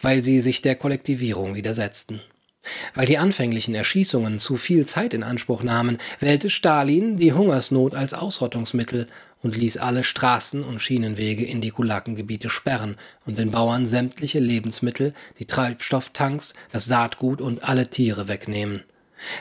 weil 0.00 0.22
sie 0.22 0.40
sich 0.40 0.62
der 0.62 0.76
Kollektivierung 0.76 1.54
widersetzten. 1.54 2.22
Weil 2.94 3.06
die 3.06 3.18
anfänglichen 3.18 3.74
Erschießungen 3.74 4.40
zu 4.40 4.56
viel 4.56 4.86
Zeit 4.86 5.14
in 5.14 5.22
Anspruch 5.22 5.62
nahmen, 5.62 5.98
wählte 6.20 6.50
Stalin 6.50 7.18
die 7.18 7.32
Hungersnot 7.32 7.94
als 7.94 8.14
Ausrottungsmittel 8.14 9.06
und 9.42 9.56
ließ 9.56 9.76
alle 9.76 10.04
Straßen 10.04 10.64
und 10.64 10.80
Schienenwege 10.80 11.44
in 11.44 11.60
die 11.60 11.70
Kulakengebiete 11.70 12.48
sperren 12.48 12.96
und 13.26 13.38
den 13.38 13.50
Bauern 13.50 13.86
sämtliche 13.86 14.40
Lebensmittel, 14.40 15.12
die 15.38 15.44
Treibstofftanks, 15.44 16.54
das 16.72 16.86
Saatgut 16.86 17.40
und 17.40 17.62
alle 17.62 17.88
Tiere 17.88 18.26
wegnehmen. 18.26 18.82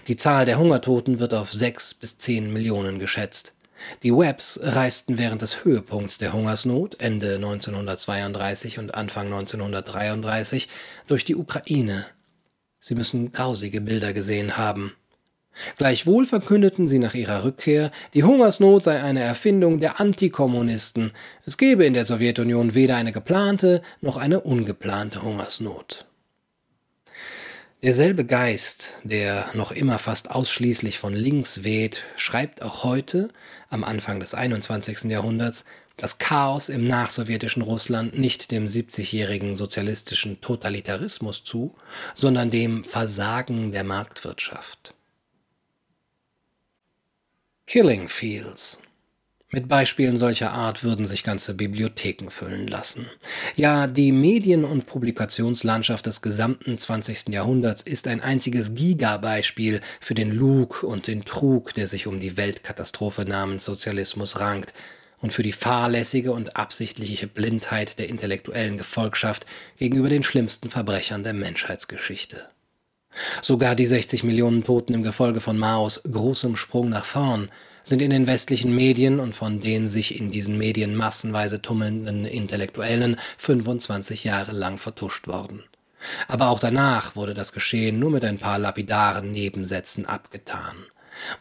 Die 0.07 0.17
Zahl 0.17 0.45
der 0.45 0.59
Hungertoten 0.59 1.19
wird 1.19 1.33
auf 1.33 1.51
sechs 1.51 1.93
bis 1.93 2.17
zehn 2.17 2.51
Millionen 2.51 2.99
geschätzt. 2.99 3.53
Die 4.01 4.13
Webbs 4.13 4.59
reisten 4.61 5.17
während 5.17 5.41
des 5.41 5.65
Höhepunkts 5.65 6.17
der 6.17 6.33
Hungersnot 6.33 6.99
Ende 6.99 7.35
1932 7.35 8.79
und 8.79 8.95
Anfang 8.95 9.25
1933 9.27 10.69
durch 11.07 11.25
die 11.25 11.35
Ukraine. 11.35 12.05
Sie 12.85 12.95
müssen 12.95 13.31
grausige 13.31 13.79
Bilder 13.79 14.11
gesehen 14.11 14.57
haben. 14.57 14.91
Gleichwohl 15.77 16.27
verkündeten 16.27 16.89
sie 16.89 16.99
nach 16.99 17.13
ihrer 17.13 17.45
Rückkehr, 17.45 17.91
die 18.13 18.25
Hungersnot 18.25 18.83
sei 18.83 19.01
eine 19.01 19.21
Erfindung 19.21 19.79
der 19.79 20.01
Antikommunisten. 20.01 21.13
Es 21.45 21.57
gebe 21.57 21.85
in 21.85 21.93
der 21.93 22.03
Sowjetunion 22.03 22.75
weder 22.75 22.97
eine 22.97 23.13
geplante 23.13 23.81
noch 24.01 24.17
eine 24.17 24.41
ungeplante 24.41 25.23
Hungersnot. 25.23 26.07
Derselbe 27.83 28.25
Geist, 28.25 28.95
der 29.03 29.45
noch 29.53 29.71
immer 29.71 29.97
fast 29.97 30.29
ausschließlich 30.31 30.99
von 30.99 31.13
links 31.13 31.63
weht, 31.63 32.03
schreibt 32.17 32.61
auch 32.61 32.83
heute, 32.83 33.29
am 33.69 33.85
Anfang 33.85 34.19
des 34.19 34.33
21. 34.33 35.05
Jahrhunderts, 35.05 35.63
das 35.97 36.17
Chaos 36.17 36.69
im 36.69 36.87
nachsowjetischen 36.87 37.61
Russland 37.61 38.17
nicht 38.17 38.51
dem 38.51 38.65
70-jährigen 38.65 39.55
sozialistischen 39.55 40.41
Totalitarismus 40.41 41.43
zu, 41.43 41.75
sondern 42.15 42.51
dem 42.51 42.83
Versagen 42.83 43.71
der 43.71 43.83
Marktwirtschaft. 43.83 44.93
Killing 47.65 48.09
Fields 48.09 48.81
mit 49.53 49.69
Beispielen 49.69 50.17
solcher 50.17 50.51
Art 50.51 50.83
würden 50.83 51.07
sich 51.07 51.23
ganze 51.23 51.53
Bibliotheken 51.53 52.31
füllen 52.31 52.67
lassen. 52.67 53.05
Ja, 53.55 53.85
die 53.85 54.11
Medien- 54.11 54.65
und 54.65 54.87
Publikationslandschaft 54.87 56.07
des 56.07 56.23
gesamten 56.23 56.79
20. 56.79 57.27
Jahrhunderts 57.29 57.83
ist 57.83 58.07
ein 58.07 58.19
einziges 58.19 58.73
Gigabeispiel 58.73 59.81
für 59.99 60.15
den 60.15 60.31
Lug 60.31 60.81
und 60.81 61.05
den 61.05 61.23
Trug, 61.23 61.75
der 61.75 61.87
sich 61.87 62.07
um 62.07 62.19
die 62.19 62.35
Weltkatastrophe 62.35 63.25
namens 63.25 63.65
Sozialismus 63.65 64.39
rankt, 64.39 64.73
und 65.23 65.31
für 65.31 65.41
die 65.41 65.53
fahrlässige 65.53 66.33
und 66.33 66.57
absichtliche 66.57 67.27
Blindheit 67.27 67.97
der 67.97 68.09
intellektuellen 68.09 68.77
Gefolgschaft 68.77 69.45
gegenüber 69.79 70.09
den 70.09 70.21
schlimmsten 70.21 70.69
Verbrechern 70.69 71.23
der 71.23 71.33
Menschheitsgeschichte. 71.33 72.49
Sogar 73.41 73.75
die 73.75 73.85
60 73.85 74.23
Millionen 74.23 74.65
Toten 74.65 74.93
im 74.93 75.01
Gefolge 75.01 75.39
von 75.39 75.57
Maos 75.57 76.01
großem 76.03 76.57
Sprung 76.57 76.89
nach 76.89 77.05
vorn 77.05 77.49
sind 77.83 78.01
in 78.01 78.09
den 78.09 78.27
westlichen 78.27 78.75
Medien 78.75 79.19
und 79.19 79.35
von 79.35 79.61
den 79.61 79.87
sich 79.87 80.19
in 80.19 80.29
diesen 80.29 80.57
Medien 80.57 80.93
massenweise 80.93 81.61
tummelnden 81.61 82.25
Intellektuellen 82.25 83.17
25 83.37 84.25
Jahre 84.25 84.51
lang 84.51 84.77
vertuscht 84.77 85.27
worden. 85.27 85.63
Aber 86.27 86.49
auch 86.49 86.59
danach 86.59 87.15
wurde 87.15 87.33
das 87.33 87.53
Geschehen 87.53 87.97
nur 87.97 88.11
mit 88.11 88.25
ein 88.25 88.39
paar 88.39 88.59
lapidaren 88.59 89.31
Nebensätzen 89.31 90.05
abgetan. 90.05 90.75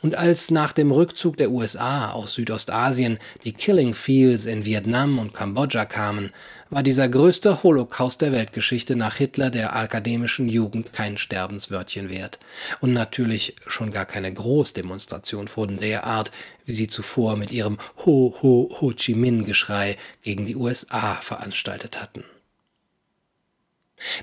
Und 0.01 0.15
als 0.15 0.51
nach 0.51 0.73
dem 0.73 0.91
Rückzug 0.91 1.37
der 1.37 1.51
USA 1.51 2.11
aus 2.11 2.35
Südostasien 2.35 3.19
die 3.45 3.53
Killing 3.53 3.95
Fields 3.95 4.47
in 4.47 4.65
Vietnam 4.65 5.19
und 5.19 5.35
Kambodscha 5.35 5.85
kamen, 5.85 6.31
war 6.71 6.83
dieser 6.83 7.09
größte 7.09 7.63
Holocaust 7.63 8.23
der 8.23 8.33
Weltgeschichte 8.33 8.97
nach 8.97 9.17
Hitler 9.17 9.51
der 9.51 9.77
akademischen 9.77 10.49
Jugend 10.49 10.93
kein 10.95 11.19
Sterbenswörtchen 11.19 12.09
wert 12.09 12.39
und 12.81 12.95
natürlich 12.95 13.57
schon 13.67 13.93
gar 13.93 14.07
keine 14.07 14.33
Großdemonstration 14.33 15.49
von 15.49 15.79
der 15.79 16.05
Art, 16.05 16.31
wie 16.65 16.75
sie 16.75 16.89
zuvor 16.89 17.37
mit 17.37 17.53
ihrem 17.53 17.79
Ho 18.07 18.35
Ho 18.43 18.71
Ho 18.81 18.93
Chi 18.93 19.15
Minh 19.15 19.45
Geschrei 19.45 19.97
gegen 20.23 20.47
die 20.47 20.57
USA 20.57 21.17
veranstaltet 21.17 22.01
hatten. 22.01 22.25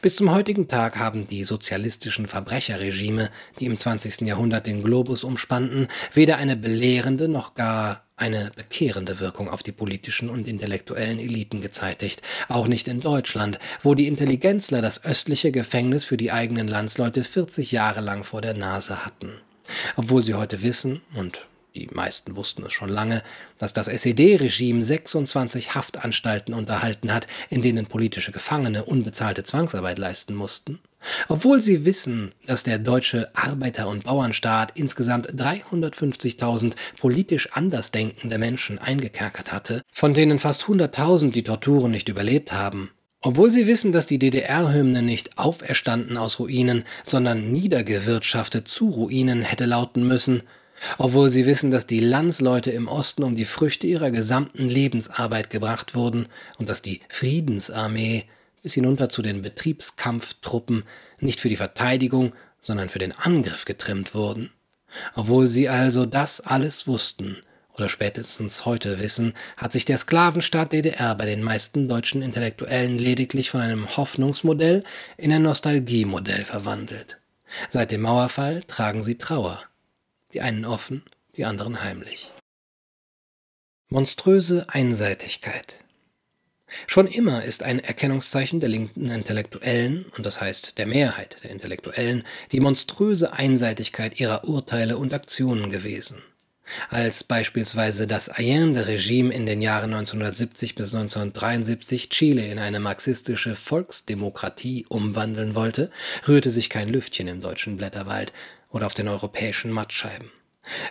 Bis 0.01 0.15
zum 0.15 0.31
heutigen 0.31 0.67
Tag 0.67 0.97
haben 0.97 1.27
die 1.27 1.43
sozialistischen 1.43 2.27
Verbrecherregime, 2.27 3.29
die 3.59 3.65
im 3.65 3.79
20. 3.79 4.21
Jahrhundert 4.21 4.67
den 4.67 4.83
Globus 4.83 5.23
umspannten, 5.23 5.87
weder 6.13 6.37
eine 6.37 6.55
belehrende 6.55 7.27
noch 7.27 7.55
gar 7.55 8.05
eine 8.19 8.51
bekehrende 8.55 9.19
Wirkung 9.19 9.49
auf 9.49 9.63
die 9.63 9.71
politischen 9.71 10.29
und 10.29 10.47
intellektuellen 10.47 11.19
Eliten 11.19 11.61
gezeitigt, 11.61 12.21
auch 12.49 12.67
nicht 12.67 12.87
in 12.87 12.99
Deutschland, 12.99 13.59
wo 13.81 13.95
die 13.95 14.07
Intelligenzler 14.07 14.81
das 14.81 15.05
östliche 15.05 15.51
Gefängnis 15.51 16.05
für 16.05 16.17
die 16.17 16.31
eigenen 16.31 16.67
Landsleute 16.67 17.23
40 17.23 17.71
Jahre 17.71 18.01
lang 18.01 18.23
vor 18.23 18.41
der 18.41 18.55
Nase 18.55 19.05
hatten. 19.05 19.31
Obwohl 19.95 20.23
sie 20.23 20.33
heute 20.33 20.63
wissen, 20.63 21.01
und 21.13 21.47
die 21.75 21.87
meisten 21.91 22.35
wussten 22.35 22.63
es 22.65 22.73
schon 22.73 22.89
lange, 22.89 23.23
dass 23.57 23.73
das 23.73 23.87
SED-Regime 23.87 24.83
26 24.83 25.75
Haftanstalten 25.75 26.53
unterhalten 26.53 27.13
hat, 27.13 27.27
in 27.49 27.61
denen 27.61 27.85
politische 27.85 28.31
Gefangene 28.31 28.85
unbezahlte 28.85 29.43
Zwangsarbeit 29.43 29.99
leisten 29.99 30.35
mussten. 30.35 30.79
Obwohl 31.27 31.61
sie 31.61 31.85
wissen, 31.85 32.33
dass 32.45 32.63
der 32.63 32.79
deutsche 32.79 33.33
Arbeiter- 33.33 33.87
und 33.87 34.03
Bauernstaat 34.03 34.71
insgesamt 34.75 35.33
350.000 35.33 36.73
politisch 36.99 37.53
andersdenkende 37.53 38.37
Menschen 38.37 38.79
eingekerkert 38.79 39.51
hatte, 39.51 39.81
von 39.91 40.13
denen 40.13 40.39
fast 40.39 40.63
100.000 40.63 41.31
die 41.31 41.43
Torturen 41.43 41.91
nicht 41.91 42.09
überlebt 42.09 42.51
haben, 42.51 42.91
obwohl 43.21 43.51
sie 43.51 43.67
wissen, 43.67 43.91
dass 43.91 44.05
die 44.05 44.17
DDR-Hymne 44.17 45.01
nicht 45.01 45.37
auferstanden 45.37 46.15
aus 46.15 46.39
Ruinen, 46.39 46.85
sondern 47.05 47.51
niedergewirtschaftet 47.51 48.69
zu 48.69 48.89
Ruinen 48.89 49.41
hätte 49.41 49.65
lauten 49.65 50.07
müssen, 50.07 50.43
obwohl 50.97 51.29
sie 51.29 51.45
wissen, 51.45 51.71
dass 51.71 51.87
die 51.87 51.99
Landsleute 51.99 52.71
im 52.71 52.87
Osten 52.87 53.23
um 53.23 53.35
die 53.35 53.45
Früchte 53.45 53.87
ihrer 53.87 54.11
gesamten 54.11 54.69
Lebensarbeit 54.69 55.49
gebracht 55.49 55.95
wurden 55.95 56.27
und 56.57 56.69
dass 56.69 56.81
die 56.81 57.01
Friedensarmee 57.09 58.25
bis 58.61 58.73
hinunter 58.73 59.09
zu 59.09 59.21
den 59.21 59.41
Betriebskampftruppen 59.41 60.83
nicht 61.19 61.39
für 61.39 61.49
die 61.49 61.55
Verteidigung, 61.55 62.33
sondern 62.61 62.89
für 62.89 62.99
den 62.99 63.13
Angriff 63.13 63.65
getrimmt 63.65 64.13
wurden. 64.13 64.51
Obwohl 65.15 65.49
sie 65.49 65.69
also 65.69 66.05
das 66.05 66.41
alles 66.41 66.87
wussten 66.87 67.37
oder 67.77 67.89
spätestens 67.89 68.65
heute 68.65 68.99
wissen, 68.99 69.33
hat 69.55 69.71
sich 69.71 69.85
der 69.85 69.97
Sklavenstaat 69.97 70.73
DDR 70.73 71.15
bei 71.15 71.25
den 71.25 71.43
meisten 71.43 71.87
deutschen 71.87 72.21
Intellektuellen 72.21 72.97
lediglich 72.97 73.49
von 73.49 73.61
einem 73.61 73.95
Hoffnungsmodell 73.95 74.83
in 75.17 75.31
ein 75.31 75.43
Nostalgiemodell 75.43 76.43
verwandelt. 76.43 77.19
Seit 77.69 77.91
dem 77.91 78.01
Mauerfall 78.01 78.63
tragen 78.67 79.03
sie 79.03 79.17
Trauer 79.17 79.63
die 80.33 80.41
einen 80.41 80.65
offen, 80.65 81.03
die 81.35 81.45
anderen 81.45 81.83
heimlich. 81.83 82.31
Monströse 83.89 84.67
Einseitigkeit. 84.69 85.83
Schon 86.85 87.07
immer 87.07 87.43
ist 87.43 87.63
ein 87.63 87.79
Erkennungszeichen 87.79 88.59
der 88.59 88.69
linken 88.69 89.09
Intellektuellen, 89.09 90.05
und 90.15 90.25
das 90.25 90.39
heißt 90.39 90.77
der 90.77 90.85
Mehrheit 90.85 91.37
der 91.43 91.49
Intellektuellen, 91.51 92.23
die 92.51 92.59
monströse 92.59 93.33
Einseitigkeit 93.33 94.19
ihrer 94.19 94.43
Urteile 94.43 94.97
und 94.97 95.13
Aktionen 95.13 95.71
gewesen. 95.71 96.21
Als 96.89 97.23
beispielsweise 97.23 98.07
das 98.07 98.29
Allende-Regime 98.29 99.33
in 99.33 99.45
den 99.45 99.61
Jahren 99.61 99.93
1970 99.93 100.75
bis 100.75 100.93
1973 100.93 102.09
Chile 102.09 102.45
in 102.47 102.59
eine 102.59 102.79
marxistische 102.79 103.55
Volksdemokratie 103.55 104.85
umwandeln 104.89 105.55
wollte, 105.55 105.91
rührte 106.27 106.51
sich 106.51 106.69
kein 106.69 106.89
Lüftchen 106.89 107.27
im 107.27 107.41
deutschen 107.41 107.77
Blätterwald, 107.77 108.33
oder 108.71 108.85
auf 108.85 108.93
den 108.93 109.07
europäischen 109.07 109.71
Mattscheiben. 109.71 110.31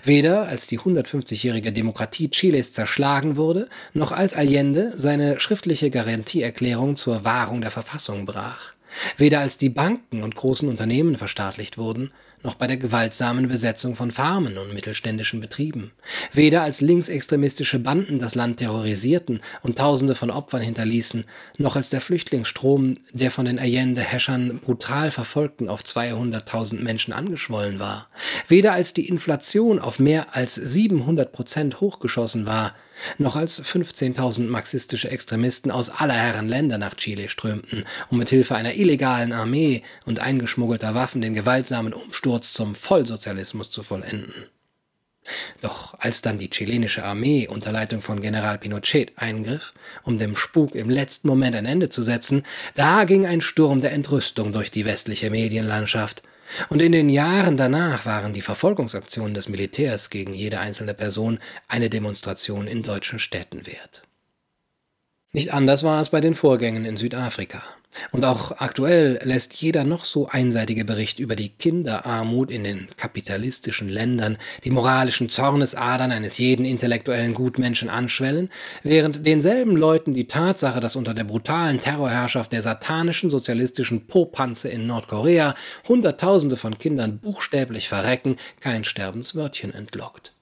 Weder 0.02 0.48
als 0.48 0.66
die 0.66 0.80
150-jährige 0.80 1.72
Demokratie 1.72 2.30
Chiles 2.30 2.72
zerschlagen 2.72 3.36
wurde, 3.36 3.68
noch 3.92 4.12
als 4.12 4.34
Allende 4.34 4.92
seine 4.96 5.38
schriftliche 5.38 5.90
Garantieerklärung 5.90 6.96
zur 6.96 7.24
Wahrung 7.24 7.60
der 7.60 7.70
Verfassung 7.70 8.26
brach. 8.26 8.72
Weder 9.16 9.40
als 9.40 9.58
die 9.58 9.68
Banken 9.68 10.22
und 10.22 10.34
großen 10.34 10.68
Unternehmen 10.68 11.16
verstaatlicht 11.16 11.78
wurden, 11.78 12.10
noch 12.42 12.54
bei 12.54 12.66
der 12.66 12.76
gewaltsamen 12.76 13.48
Besetzung 13.48 13.94
von 13.94 14.10
Farmen 14.10 14.58
und 14.58 14.72
mittelständischen 14.74 15.40
Betrieben. 15.40 15.92
Weder 16.32 16.62
als 16.62 16.80
linksextremistische 16.80 17.78
Banden 17.78 18.20
das 18.20 18.34
Land 18.34 18.58
terrorisierten 18.58 19.40
und 19.62 19.78
Tausende 19.78 20.14
von 20.14 20.30
Opfern 20.30 20.62
hinterließen, 20.62 21.24
noch 21.56 21.76
als 21.76 21.90
der 21.90 22.00
Flüchtlingsstrom 22.00 22.98
der 23.12 23.30
von 23.30 23.44
den 23.44 23.58
Allende-Häschern 23.58 24.60
brutal 24.60 25.10
verfolgten 25.10 25.68
auf 25.68 25.82
200.000 25.82 26.80
Menschen 26.80 27.12
angeschwollen 27.12 27.78
war. 27.78 28.08
Weder 28.46 28.72
als 28.72 28.94
die 28.94 29.08
Inflation 29.08 29.78
auf 29.78 29.98
mehr 29.98 30.34
als 30.34 30.54
700 30.54 31.32
Prozent 31.32 31.80
hochgeschossen 31.80 32.46
war, 32.46 32.74
noch 33.18 33.36
als 33.36 33.62
15.000 33.62 34.48
marxistische 34.48 35.10
Extremisten 35.10 35.70
aus 35.70 35.90
aller 35.90 36.14
Herren 36.14 36.48
Länder 36.48 36.78
nach 36.78 36.94
Chile 36.94 37.28
strömten, 37.28 37.84
um 38.08 38.18
mit 38.18 38.30
Hilfe 38.30 38.56
einer 38.56 38.74
illegalen 38.74 39.32
Armee 39.32 39.82
und 40.04 40.20
eingeschmuggelter 40.20 40.94
Waffen 40.94 41.20
den 41.20 41.34
gewaltsamen 41.34 41.92
Umsturz 41.92 42.52
zum 42.52 42.74
Vollsozialismus 42.74 43.70
zu 43.70 43.82
vollenden. 43.82 44.46
Doch 45.60 45.94
als 45.98 46.22
dann 46.22 46.38
die 46.38 46.50
chilenische 46.50 47.04
Armee 47.04 47.48
unter 47.48 47.72
Leitung 47.72 48.00
von 48.00 48.20
General 48.20 48.58
Pinochet 48.58 49.12
eingriff, 49.16 49.74
um 50.02 50.18
dem 50.18 50.36
Spuk 50.36 50.74
im 50.74 50.88
letzten 50.88 51.28
Moment 51.28 51.54
ein 51.54 51.66
Ende 51.66 51.90
zu 51.90 52.02
setzen, 52.02 52.44
da 52.74 53.04
ging 53.04 53.26
ein 53.26 53.40
Sturm 53.40 53.82
der 53.82 53.92
Entrüstung 53.92 54.52
durch 54.52 54.70
die 54.70 54.84
westliche 54.84 55.30
Medienlandschaft, 55.30 56.22
und 56.68 56.82
in 56.82 56.92
den 56.92 57.08
Jahren 57.08 57.56
danach 57.56 58.06
waren 58.06 58.34
die 58.34 58.42
Verfolgungsaktionen 58.42 59.34
des 59.34 59.48
Militärs 59.48 60.10
gegen 60.10 60.34
jede 60.34 60.60
einzelne 60.60 60.94
Person 60.94 61.38
eine 61.68 61.90
Demonstration 61.90 62.66
in 62.66 62.82
deutschen 62.82 63.18
Städten 63.18 63.66
wert. 63.66 64.02
Nicht 65.32 65.52
anders 65.52 65.82
war 65.82 66.00
es 66.00 66.08
bei 66.08 66.22
den 66.22 66.34
Vorgängen 66.34 66.86
in 66.86 66.96
Südafrika. 66.96 67.62
Und 68.12 68.24
auch 68.24 68.52
aktuell 68.52 69.18
lässt 69.22 69.54
jeder 69.54 69.84
noch 69.84 70.06
so 70.06 70.28
einseitige 70.28 70.86
Bericht 70.86 71.18
über 71.18 71.36
die 71.36 71.50
Kinderarmut 71.50 72.50
in 72.50 72.64
den 72.64 72.88
kapitalistischen 72.96 73.90
Ländern 73.90 74.38
die 74.64 74.70
moralischen 74.70 75.28
Zornesadern 75.28 76.12
eines 76.12 76.38
jeden 76.38 76.64
intellektuellen 76.64 77.34
Gutmenschen 77.34 77.90
anschwellen, 77.90 78.48
während 78.82 79.26
denselben 79.26 79.76
Leuten 79.76 80.14
die 80.14 80.28
Tatsache, 80.28 80.80
dass 80.80 80.96
unter 80.96 81.12
der 81.12 81.24
brutalen 81.24 81.82
Terrorherrschaft 81.82 82.52
der 82.52 82.62
satanischen 82.62 83.28
sozialistischen 83.28 84.06
Popanze 84.06 84.68
in 84.70 84.86
Nordkorea 84.86 85.54
Hunderttausende 85.88 86.56
von 86.56 86.78
Kindern 86.78 87.18
buchstäblich 87.18 87.88
verrecken, 87.88 88.36
kein 88.60 88.84
Sterbenswörtchen 88.84 89.74
entlockt. 89.74 90.32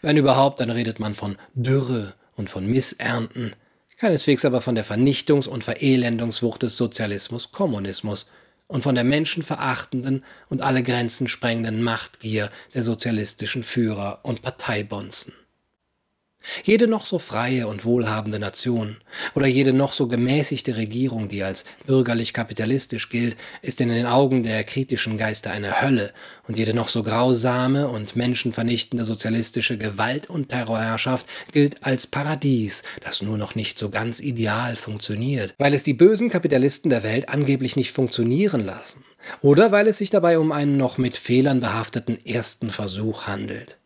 Wenn 0.00 0.16
überhaupt, 0.16 0.60
dann 0.60 0.70
redet 0.70 1.00
man 1.00 1.14
von 1.14 1.36
Dürre 1.54 2.14
und 2.34 2.48
von 2.48 2.66
Missernten, 2.66 3.54
keineswegs 4.02 4.44
aber 4.44 4.60
von 4.60 4.74
der 4.74 4.84
Vernichtungs- 4.84 5.46
und 5.46 5.62
Verelendungswucht 5.62 6.64
des 6.64 6.76
Sozialismus, 6.76 7.52
Kommunismus 7.52 8.26
und 8.66 8.82
von 8.82 8.96
der 8.96 9.04
menschenverachtenden 9.04 10.24
und 10.48 10.60
alle 10.60 10.82
Grenzen 10.82 11.28
sprengenden 11.28 11.84
Machtgier 11.84 12.50
der 12.74 12.82
sozialistischen 12.82 13.62
Führer 13.62 14.18
und 14.24 14.42
Parteibonzen. 14.42 15.34
Jede 16.64 16.86
noch 16.86 17.06
so 17.06 17.18
freie 17.18 17.66
und 17.66 17.84
wohlhabende 17.84 18.38
Nation 18.38 18.96
oder 19.34 19.46
jede 19.46 19.72
noch 19.72 19.92
so 19.92 20.06
gemäßigte 20.06 20.76
Regierung, 20.76 21.28
die 21.28 21.42
als 21.42 21.64
bürgerlich-kapitalistisch 21.86 23.08
gilt, 23.08 23.36
ist 23.62 23.80
in 23.80 23.88
den 23.88 24.06
Augen 24.06 24.42
der 24.42 24.64
kritischen 24.64 25.18
Geister 25.18 25.50
eine 25.50 25.82
Hölle, 25.82 26.12
und 26.48 26.58
jede 26.58 26.74
noch 26.74 26.88
so 26.88 27.02
grausame 27.02 27.88
und 27.88 28.16
menschenvernichtende 28.16 29.04
sozialistische 29.04 29.78
Gewalt- 29.78 30.28
und 30.28 30.48
Terrorherrschaft 30.48 31.26
gilt 31.52 31.84
als 31.84 32.06
Paradies, 32.06 32.82
das 33.02 33.22
nur 33.22 33.38
noch 33.38 33.54
nicht 33.54 33.78
so 33.78 33.90
ganz 33.90 34.20
ideal 34.20 34.76
funktioniert, 34.76 35.54
weil 35.58 35.74
es 35.74 35.84
die 35.84 35.94
bösen 35.94 36.30
Kapitalisten 36.30 36.90
der 36.90 37.02
Welt 37.02 37.28
angeblich 37.28 37.76
nicht 37.76 37.92
funktionieren 37.92 38.64
lassen, 38.64 39.04
oder 39.40 39.72
weil 39.72 39.86
es 39.86 39.98
sich 39.98 40.10
dabei 40.10 40.38
um 40.38 40.52
einen 40.52 40.76
noch 40.76 40.98
mit 40.98 41.16
Fehlern 41.16 41.60
behafteten 41.60 42.18
ersten 42.24 42.70
Versuch 42.70 43.26
handelt. 43.26 43.78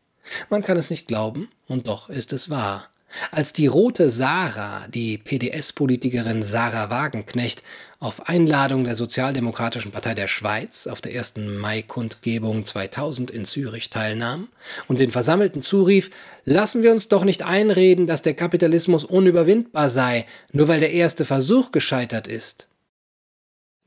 Man 0.51 0.63
kann 0.63 0.77
es 0.77 0.91
nicht 0.91 1.09
glauben, 1.09 1.49
und 1.69 1.89
doch 1.89 2.09
ist 2.09 2.33
es 2.33 2.51
wahr. 2.51 2.89
Als 3.31 3.53
die 3.53 3.67
rote 3.67 4.11
Sarah, 4.11 4.87
die 4.89 5.17
PDS-Politikerin 5.17 6.43
Sarah 6.43 6.91
Wagenknecht, 6.91 7.63
auf 7.99 8.29
Einladung 8.29 8.85
der 8.85 8.95
Sozialdemokratischen 8.95 9.91
Partei 9.91 10.15
der 10.15 10.29
Schweiz 10.29 10.87
auf 10.87 11.01
der 11.01 11.15
ersten 11.15 11.57
Mai-Kundgebung 11.57 12.67
2000 12.67 13.31
in 13.31 13.47
Zürich 13.47 13.89
teilnahm 13.89 14.49
und 14.87 15.01
den 15.01 15.13
Versammelten 15.13 15.63
zurief, 15.63 16.11
lassen 16.45 16.83
wir 16.83 16.93
uns 16.93 17.09
doch 17.09 17.25
nicht 17.25 17.43
einreden, 17.43 18.07
dass 18.07 18.23
der 18.23 18.35
Kapitalismus 18.35 19.05
unüberwindbar 19.05 19.89
sei, 19.89 20.27
nur 20.53 20.69
weil 20.69 20.81
der 20.81 20.93
erste 20.93 21.25
Versuch 21.25 21.73
gescheitert 21.73 22.27
ist. 22.27 22.69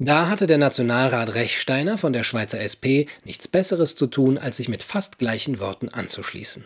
Da 0.02 0.30
hatte 0.30 0.48
der 0.48 0.58
Nationalrat 0.58 1.36
Rechsteiner 1.36 1.98
von 1.98 2.14
der 2.14 2.24
Schweizer 2.24 2.62
SP 2.64 3.12
nichts 3.26 3.50
Besseres 3.50 3.98
zu 3.98 4.08
tun, 4.08 4.38
als 4.38 4.56
sich 4.56 4.70
mit 4.70 4.82
fast 4.82 5.20
gleichen 5.20 5.60
Worten 5.60 5.90
anzuschließen. 5.90 6.64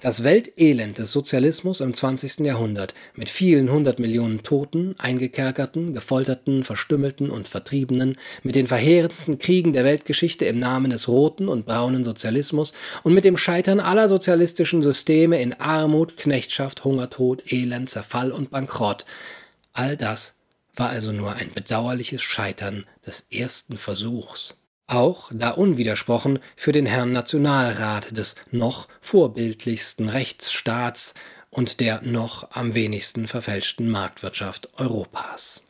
Das 0.00 0.24
Weltelend 0.24 0.96
des 0.96 1.10
Sozialismus 1.12 1.82
im 1.82 1.92
20. 1.92 2.38
Jahrhundert 2.38 2.94
mit 3.16 3.28
vielen 3.28 3.70
hundert 3.70 3.98
Millionen 3.98 4.42
Toten, 4.42 4.94
Eingekerkerten, 4.96 5.92
Gefolterten, 5.92 6.64
Verstümmelten 6.64 7.28
und 7.28 7.50
Vertriebenen, 7.50 8.16
mit 8.42 8.54
den 8.54 8.66
verheerendsten 8.66 9.38
Kriegen 9.38 9.74
der 9.74 9.84
Weltgeschichte 9.84 10.46
im 10.46 10.58
Namen 10.58 10.90
des 10.90 11.06
roten 11.06 11.48
und 11.48 11.66
braunen 11.66 12.02
Sozialismus 12.02 12.72
und 13.02 13.12
mit 13.12 13.26
dem 13.26 13.36
Scheitern 13.36 13.78
aller 13.78 14.08
sozialistischen 14.08 14.82
Systeme 14.82 15.38
in 15.42 15.52
Armut, 15.60 16.16
Knechtschaft, 16.16 16.82
Hungertod, 16.82 17.52
Elend, 17.52 17.90
Zerfall 17.90 18.32
und 18.32 18.50
Bankrott, 18.50 19.04
all 19.74 19.98
das 19.98 20.36
war 20.76 20.90
also 20.90 21.12
nur 21.12 21.34
ein 21.34 21.52
bedauerliches 21.52 22.22
Scheitern 22.22 22.84
des 23.06 23.28
ersten 23.30 23.76
Versuchs. 23.76 24.56
Auch, 24.86 25.30
da 25.32 25.50
unwidersprochen, 25.50 26.40
für 26.56 26.72
den 26.72 26.86
Herrn 26.86 27.12
Nationalrat 27.12 28.16
des 28.16 28.34
noch 28.50 28.88
vorbildlichsten 29.00 30.08
Rechtsstaats 30.08 31.14
und 31.50 31.80
der 31.80 32.02
noch 32.02 32.50
am 32.50 32.74
wenigsten 32.74 33.26
verfälschten 33.28 33.88
Marktwirtschaft 33.88 34.68
Europas. 34.78 35.62